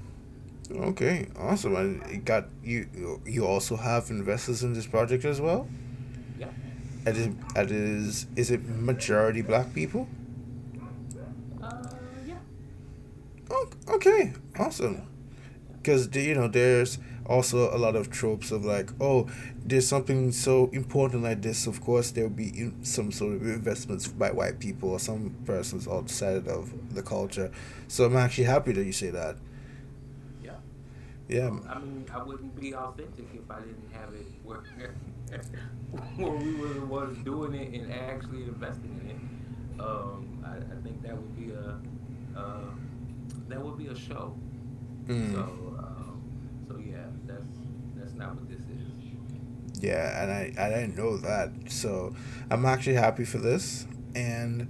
[0.70, 1.76] Okay, awesome.
[1.76, 3.20] And it got you.
[3.24, 5.66] You also have investors in this project as well.
[6.38, 6.48] Yeah,
[7.06, 7.28] It is.
[7.56, 8.26] It is.
[8.36, 10.08] Is it majority black people?
[11.62, 11.80] uh,
[12.26, 12.36] yeah,
[13.50, 15.02] Oh, okay, awesome.
[15.76, 19.28] Because you know, there's also a lot of tropes of like, oh,
[19.64, 21.66] there's something so important like this.
[21.66, 25.88] Of course, there'll be in some sort of investments by white people or some persons
[25.88, 27.50] outside of the culture.
[27.86, 29.36] So I'm actually happy that you say that.
[31.28, 31.50] Yeah.
[31.68, 34.60] I mean, I wouldn't be authentic if I didn't have it where
[36.16, 39.80] where we were the ones doing it and actually investing in it.
[39.82, 41.78] Um, I, I think that would be a
[42.38, 42.70] uh,
[43.48, 44.34] that would be a show.
[45.06, 45.34] So Mm.
[45.78, 46.22] um,
[46.68, 47.56] so yeah, that's
[47.96, 49.82] that's not what this is.
[49.82, 51.50] Yeah, and I I didn't know that.
[51.70, 52.14] So
[52.50, 54.66] I'm actually happy for this, and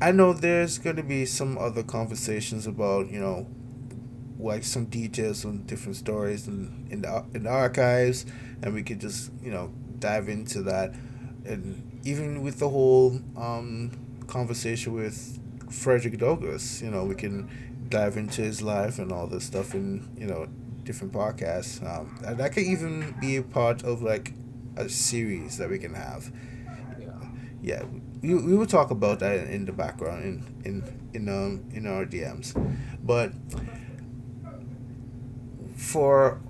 [0.00, 3.46] I know there's going to be some other conversations about you know
[4.42, 8.26] like some details on different stories in in the, in the archives,
[8.62, 10.94] and we could just you know dive into that,
[11.44, 13.90] and even with the whole um,
[14.26, 15.38] conversation with
[15.70, 17.48] Frederick Douglass, you know we can
[17.88, 20.48] dive into his life and all this stuff in you know
[20.84, 24.32] different podcasts, um, that could even be a part of like
[24.76, 26.32] a series that we can have.
[26.98, 27.10] Yeah.
[27.62, 27.84] Yeah,
[28.22, 32.04] we, we will talk about that in, the background in in in um in our
[32.04, 32.54] DMs,
[33.04, 33.32] but.
[35.80, 36.40] For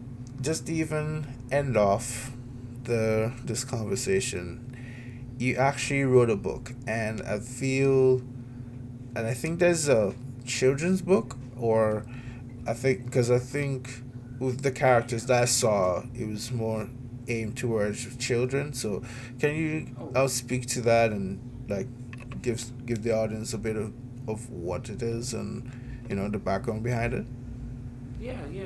[0.41, 2.33] just to even end off
[2.85, 4.67] the this conversation
[5.39, 6.73] you actually wrote a book.
[6.87, 8.19] And i feel
[9.17, 10.15] and i think there's a
[10.45, 12.05] children's book or
[12.67, 14.03] i think because i think
[14.39, 16.89] with the characters that i saw it was more
[17.29, 18.73] aimed towards children.
[18.73, 19.03] So
[19.39, 20.13] can you Oh.
[20.15, 21.87] I'll speak to that and like
[22.43, 23.93] give give the audience a bit of
[24.27, 25.71] of what it is and
[26.09, 27.27] you know the background behind it.
[28.21, 28.65] Yeah, yeah.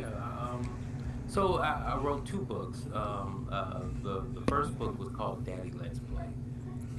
[1.34, 2.82] So I, I wrote two books.
[2.94, 6.28] Um, uh, the the first book was called Daddy Let's Play,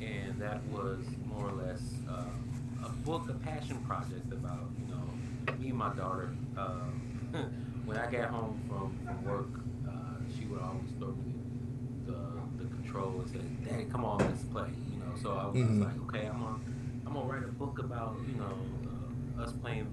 [0.05, 5.53] and that was more or less uh, a book, a passion project about you know
[5.57, 6.35] me and my daughter.
[6.57, 7.01] Um,
[7.85, 9.47] when I got home from, work,
[9.87, 11.33] uh, she would always throw me
[12.05, 15.45] the, the the control and say, "Daddy, come on, let's play." You know, so I
[15.45, 16.59] was mm-hmm like, "Okay, I'm gonna
[17.07, 18.57] I'm gonna write a book about you know
[19.39, 19.87] uh, us playing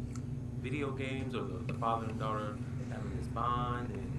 [0.60, 2.56] video games or the, the father and daughter
[2.90, 4.11] having this bond and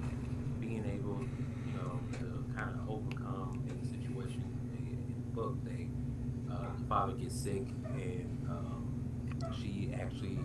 [0.82, 1.20] being able,
[1.66, 4.42] you know, to kind of overcome in the situation
[4.78, 5.56] in, the book.
[5.64, 5.88] They
[6.52, 10.38] uh, the father gets sick and um, she actually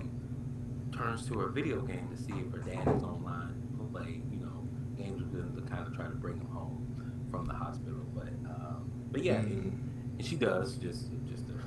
[0.96, 4.40] turns to her video game to see if her dad is online to play, you
[4.40, 4.68] know,
[4.98, 8.06] games with him to kind of try to bring him home from the hospital.
[8.14, 11.58] But um, but yeah, and, mm-hmm and she does just just to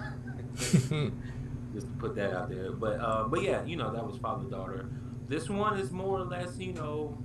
[1.74, 2.70] just to put that out there.
[2.70, 4.88] But uh, but yeah, you know that was father daughter.
[5.26, 7.16] This one is more or less, you know,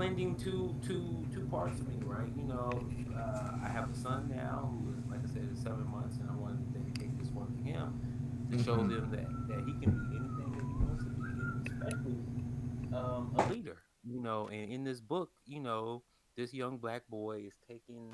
[0.00, 2.32] blending two two two parts of me, right?
[2.34, 2.70] You know,
[3.14, 6.30] uh, I have a son now who is, like I said, is seven months, and
[6.30, 9.72] I wanted to dedicate this one to him to show mm-hmm them that that he
[9.72, 13.76] can be anything that he wants to be, and especially um, a leader.
[14.02, 16.02] You know, and in this book, you know,
[16.34, 18.10] this young black boy is taking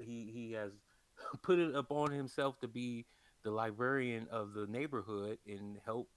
[0.00, 0.70] he he has
[1.42, 3.06] put it upon himself to be
[3.42, 6.08] the librarian of the neighborhood and help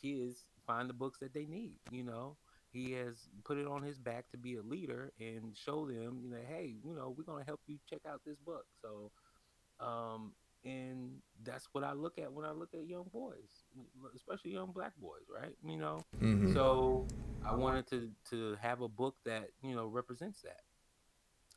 [0.00, 1.74] kids find the books that they need.
[1.90, 2.36] You know,
[2.70, 6.30] he has put it on his back to be a leader and show them, you
[6.30, 8.66] know, hey, you know, we're gonna help you check out this book.
[8.82, 9.10] So,
[9.84, 10.32] um,
[10.64, 11.12] and
[11.44, 13.64] that's what I look at when I look at young boys,
[14.14, 15.54] especially young black boys, right?
[15.64, 17.06] You know, mm-hmm so
[17.44, 20.62] I wanted to to have a book that you know represents that,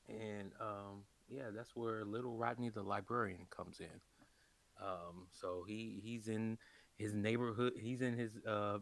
[0.08, 4.02] and um, yeah, that's where little Rodney the librarian comes in.
[4.82, 6.58] Um, so he he's in
[6.98, 7.74] his neighborhood.
[7.80, 8.80] He's in his uh,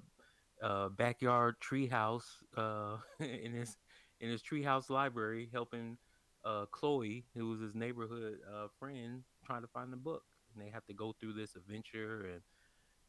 [0.62, 2.26] uh, backyard treehouse
[2.58, 3.78] uh, in his
[4.20, 5.98] in his treehouse library, helping
[6.44, 10.24] uh, Chloe, who was his neighborhood uh, friend, trying to find the book.
[10.54, 12.42] And they have to go through this adventure and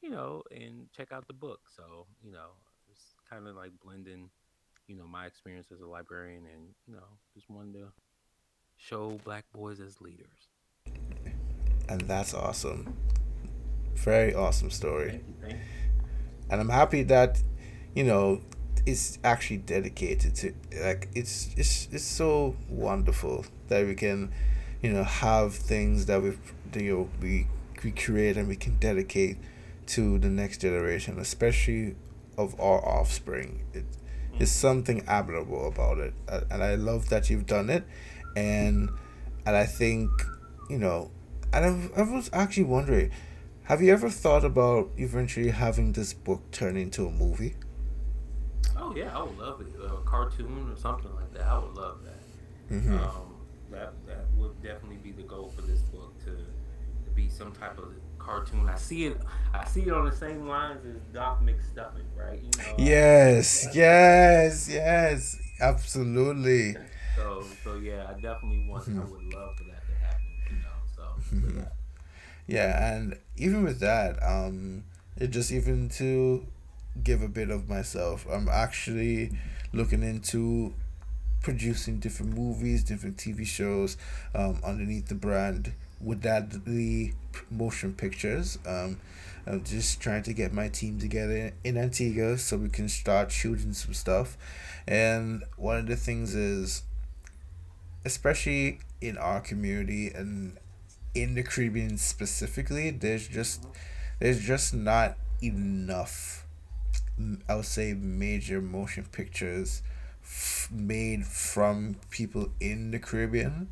[0.02, 1.60] you know and check out the book.
[1.74, 2.50] So you know,
[2.90, 4.30] it's kind of like blending,
[4.86, 7.92] you know, my experience as a librarian and you know, just wanted to
[8.76, 10.48] show black boys as leaders.
[11.88, 12.96] And that's awesome.
[13.94, 15.10] Very awesome story.
[15.10, 15.60] Thank you, thank you.
[16.50, 17.42] And I'm happy that,
[17.94, 18.42] you know,
[18.86, 24.32] it's actually dedicated to like it's it's it's so wonderful that we can,
[24.82, 26.36] you know, have things that we
[26.74, 27.46] you know we
[27.84, 29.38] we create and we can dedicate
[29.86, 31.94] to the next generation, especially
[32.38, 33.62] of our offspring.
[33.74, 33.84] It
[34.38, 36.14] is something admirable about it,
[36.50, 37.84] and I love that you've done it,
[38.36, 38.90] and
[39.46, 40.10] and I think,
[40.68, 41.10] you know,
[41.52, 43.10] and I, I was actually wondering,
[43.70, 47.54] have you ever thought about eventually having this book turn into a movie?
[48.76, 49.68] Oh yeah, I would love it.
[49.80, 51.42] A cartoon or something like that.
[51.42, 52.74] I would love that.
[52.74, 52.98] Mm-hmm.
[52.98, 53.36] Um,
[53.70, 57.78] that that would definitely be the goal for this book to, to be some type
[57.78, 58.68] of cartoon.
[58.68, 59.18] I see it.
[59.54, 62.42] I see it on the same lines as Doc McStuffin, right?
[62.42, 62.74] You know.
[62.76, 66.74] Yes, yes, yes, absolutely.
[67.14, 68.88] So so yeah, I definitely want.
[68.88, 70.26] I would love for that to happen.
[70.50, 71.52] You know.
[71.52, 71.66] So, so
[72.50, 72.92] yeah.
[72.94, 74.82] And even with that, um,
[75.16, 76.44] it just even to
[77.02, 79.30] give a bit of myself, I'm actually
[79.72, 80.74] looking into
[81.42, 83.96] producing different movies, different TV shows,
[84.34, 87.12] um, underneath the brand with that the
[87.50, 88.58] motion pictures.
[88.66, 88.98] Um,
[89.46, 93.72] I'm just trying to get my team together in Antigua so we can start shooting
[93.72, 94.36] some stuff.
[94.88, 96.82] And one of the things is,
[98.04, 100.58] especially in our community and
[101.14, 103.66] in the Caribbean specifically, there's just
[104.18, 106.46] there's just not enough.
[107.48, 109.82] I would say major motion pictures
[110.22, 113.68] f- made from people in the Caribbean.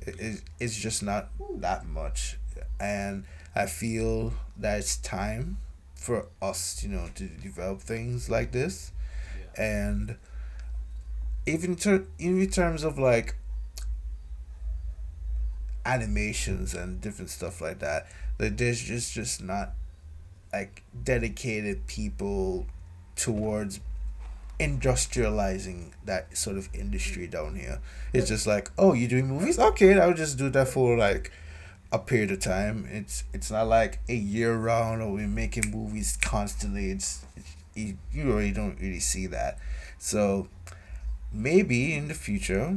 [0.00, 2.38] It, it, it's just not that much,
[2.80, 3.24] and
[3.54, 5.58] I feel that it's time
[5.94, 8.92] for us, you know, to develop things like this,
[9.56, 9.62] Yeah.
[9.64, 10.16] and
[11.46, 13.34] even ter- even in terms of like
[15.84, 18.06] animations and different stuff like that.
[18.38, 19.70] Like there's just just not
[20.52, 22.66] like dedicated people
[23.16, 23.80] towards
[24.60, 27.80] industrializing that sort of industry down here.
[28.12, 29.58] It's just like, oh, you're doing movies?
[29.58, 31.32] Okay, I'll just do that for like
[31.90, 32.88] a period of time.
[32.90, 36.90] It's it's not like a year round or we're making movies constantly.
[36.90, 39.58] It's, it's you, you really don't really see that.
[39.98, 40.48] So
[41.32, 42.74] maybe in the future,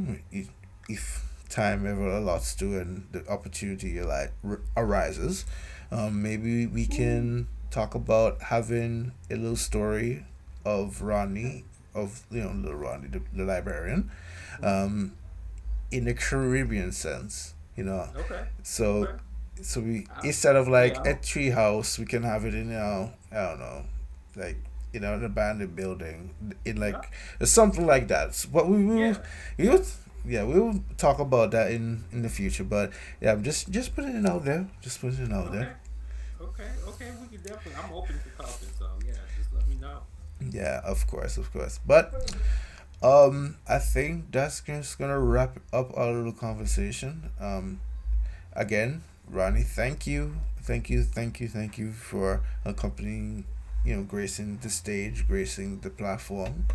[0.88, 5.44] if time ever allots to and the opportunity like r- arises,
[5.90, 10.24] um, maybe we can talk about having a little story
[10.64, 14.10] of Ronnie, of you know little Ronnie, the, the librarian,
[14.62, 15.12] um,
[15.90, 17.54] in the Caribbean sense.
[17.76, 18.42] You know, Okay.
[18.62, 19.12] so Okay.
[19.62, 21.10] so we Uh, instead of like yeah.
[21.12, 23.84] a tree house, we can have it in you know I don't know,
[24.34, 24.56] like
[24.92, 26.34] you know an abandoned building
[26.64, 27.12] in like
[27.44, 28.34] something like that.
[28.34, 29.18] So, but we will, Yeah.
[29.58, 29.84] we will,
[30.26, 32.64] yeah, we will talk about that in in the future.
[32.64, 35.58] But yeah, I'm just just putting it out there, just putting it out Okay.
[35.58, 35.80] there.
[36.40, 36.70] Okay.
[36.88, 37.10] Okay.
[37.20, 37.82] We can definitely.
[37.82, 38.68] I'm open to talking.
[38.78, 40.00] So yeah, just let me know.
[40.50, 41.80] Yeah, of course, of course.
[41.86, 42.12] But
[43.02, 47.30] um, I think that's just gonna wrap up our little conversation.
[47.40, 47.80] Um,
[48.52, 53.44] again, Ronnie, thank you, thank you, thank you, thank you for accompanying,
[53.84, 56.66] you know, gracing the stage, gracing the platform.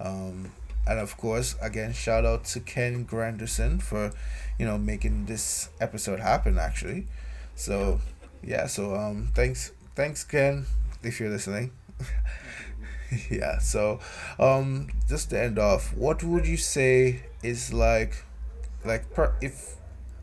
[0.00, 0.52] Um,
[0.90, 4.10] and of course, again, shout out to Ken Granderson for,
[4.58, 6.58] you know, making this episode happen.
[6.58, 7.06] Actually,
[7.54, 8.00] so
[8.42, 10.66] yeah, so um, thanks, thanks, Ken,
[11.02, 11.70] if you're listening.
[13.28, 13.98] yeah so
[14.38, 18.24] um just to end off what would you say is like
[18.84, 19.76] like per, if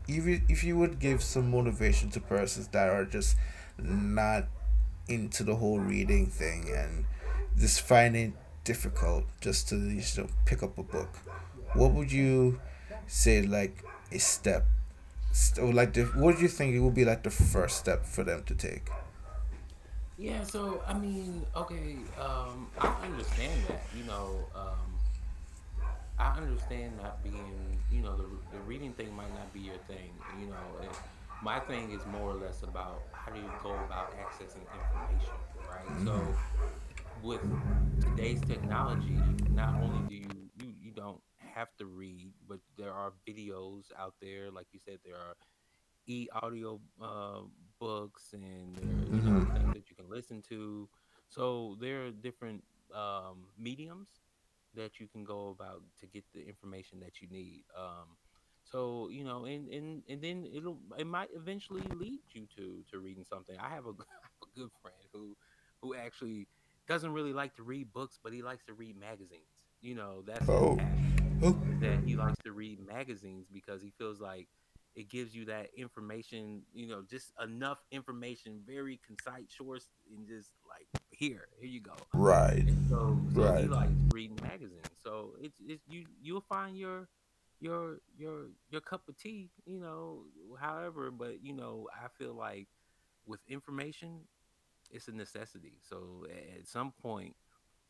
[0.08, 3.36] if you, if you would give some motivation to persons that are just
[3.78, 4.46] not
[5.06, 7.04] into the whole reading thing and
[7.58, 8.32] just find it
[8.70, 11.10] difficult just to you know pick up a book
[11.74, 12.60] what would you
[13.06, 14.66] say like a step
[15.32, 18.04] st- or like the what do you think it would be like the first step
[18.04, 18.86] for them to take
[20.18, 23.82] Yeah, so I mean, okay, um, I understand that.
[23.96, 24.98] You know, um,
[26.18, 30.10] I understand not being, you know, the, the reading thing might not be your thing.
[30.40, 30.90] You know, and
[31.42, 35.38] my thing is more or less about how do you go about accessing information,
[35.70, 36.04] right?
[36.04, 36.34] So
[37.20, 37.42] with
[38.00, 43.12] today's technology, not only do you you, you don't have to read, but there are
[43.28, 45.36] videos out there, like you said, there are
[46.06, 47.42] e audio uh,
[47.78, 49.54] books and there you know Mm-hmm.
[49.54, 50.88] things that you can listen to.
[51.28, 52.64] So there are different
[52.94, 54.20] um, mediums
[54.74, 57.64] that you can go about to get the information that you need.
[57.76, 58.16] Um,
[58.64, 62.98] so you know, and and and then it'll it might eventually lead you to to
[62.98, 63.56] reading something.
[63.58, 65.36] I have a, I have a good friend who
[65.82, 66.46] who actually
[66.88, 69.42] doesn't really like to read books, but he likes to read magazines.
[69.80, 70.78] You know, that's Oh.
[71.42, 71.56] Oh.
[71.80, 74.48] That he likes to read magazines because he feels like
[74.96, 76.62] it gives you that information.
[76.74, 79.82] You know, just enough information, very concise, short,
[80.16, 81.94] and just like here, here you go.
[82.12, 82.66] Right.
[82.66, 83.70] And so, so he Right.
[83.70, 84.82] likes reading magazines.
[85.02, 87.08] So it's it's you you'll find your
[87.60, 90.24] your your your cup of tea, you know,
[90.60, 92.66] however, but you know, I feel like
[93.26, 94.20] with information,
[94.90, 95.74] it's a necessity.
[95.88, 96.26] So
[96.58, 97.34] at some point,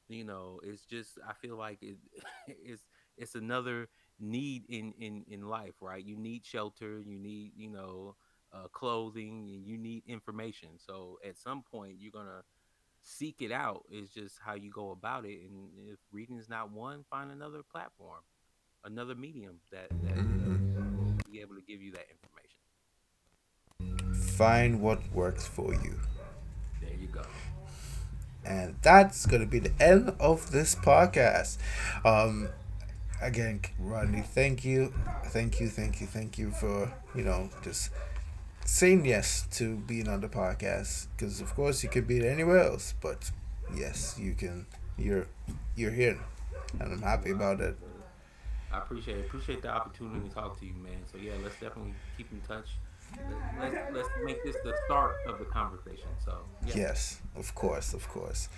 [0.08, 1.96] you know, it's just I feel like it
[2.46, 2.82] it's
[3.16, 3.88] it's another
[4.18, 6.04] need in in in life, right?
[6.04, 8.16] You need shelter, you need, you know,
[8.52, 10.70] uh, clothing, and you need information.
[10.78, 12.42] So at some point, you're gonna
[13.00, 16.70] seek it out is just how you go about it and if reading is not
[16.72, 18.20] one find another platform
[18.84, 22.58] another medium that that, that will be able to give you that information
[24.38, 25.98] Find what works for you.
[26.80, 27.22] There you go
[28.44, 31.58] And that's going to be the end of this podcast.
[32.04, 32.48] Um,
[33.20, 34.92] again, Rodney, thank you.
[35.26, 37.90] Thank you, thank you, thank you for, you know, just
[38.64, 41.08] saying yes to being on the podcast.
[41.16, 42.94] Because, of course, you could be anywhere else.
[43.00, 43.30] But,
[43.74, 44.66] yes, you can.
[44.96, 45.26] You're,
[45.76, 46.18] you're here.
[46.80, 47.76] And I'm happy about it.
[48.72, 51.94] i appreciate it appreciate the opportunity to talk to you man so yeah let's definitely
[52.16, 52.68] keep in touch
[53.60, 58.08] let's let's make this the start of the conversation so yeah Yes, of course, of
[58.08, 58.48] course.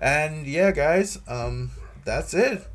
[0.00, 1.70] And yeah, guys, um,
[2.04, 2.66] that's it.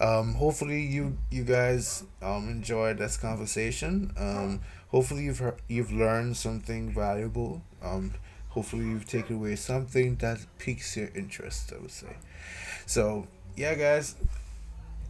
[0.00, 4.12] Um, hopefully you you guys um enjoyed this conversation.
[4.16, 7.62] Um, hopefully you've heard, you've learned something valuable.
[7.82, 8.14] Um,
[8.50, 11.72] hopefully you've taken away something that piques your interest.
[11.74, 12.16] I would say.
[12.86, 13.26] So
[13.56, 14.14] yeah, guys.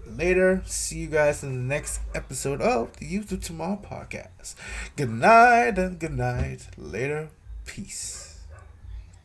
[0.09, 4.55] Later, see you guys in the next episode of the Youth of Tomorrow podcast.
[4.95, 6.69] Good night and good night.
[6.77, 7.29] Later,
[7.65, 8.41] peace.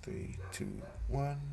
[0.02, 1.51] Three, two, one.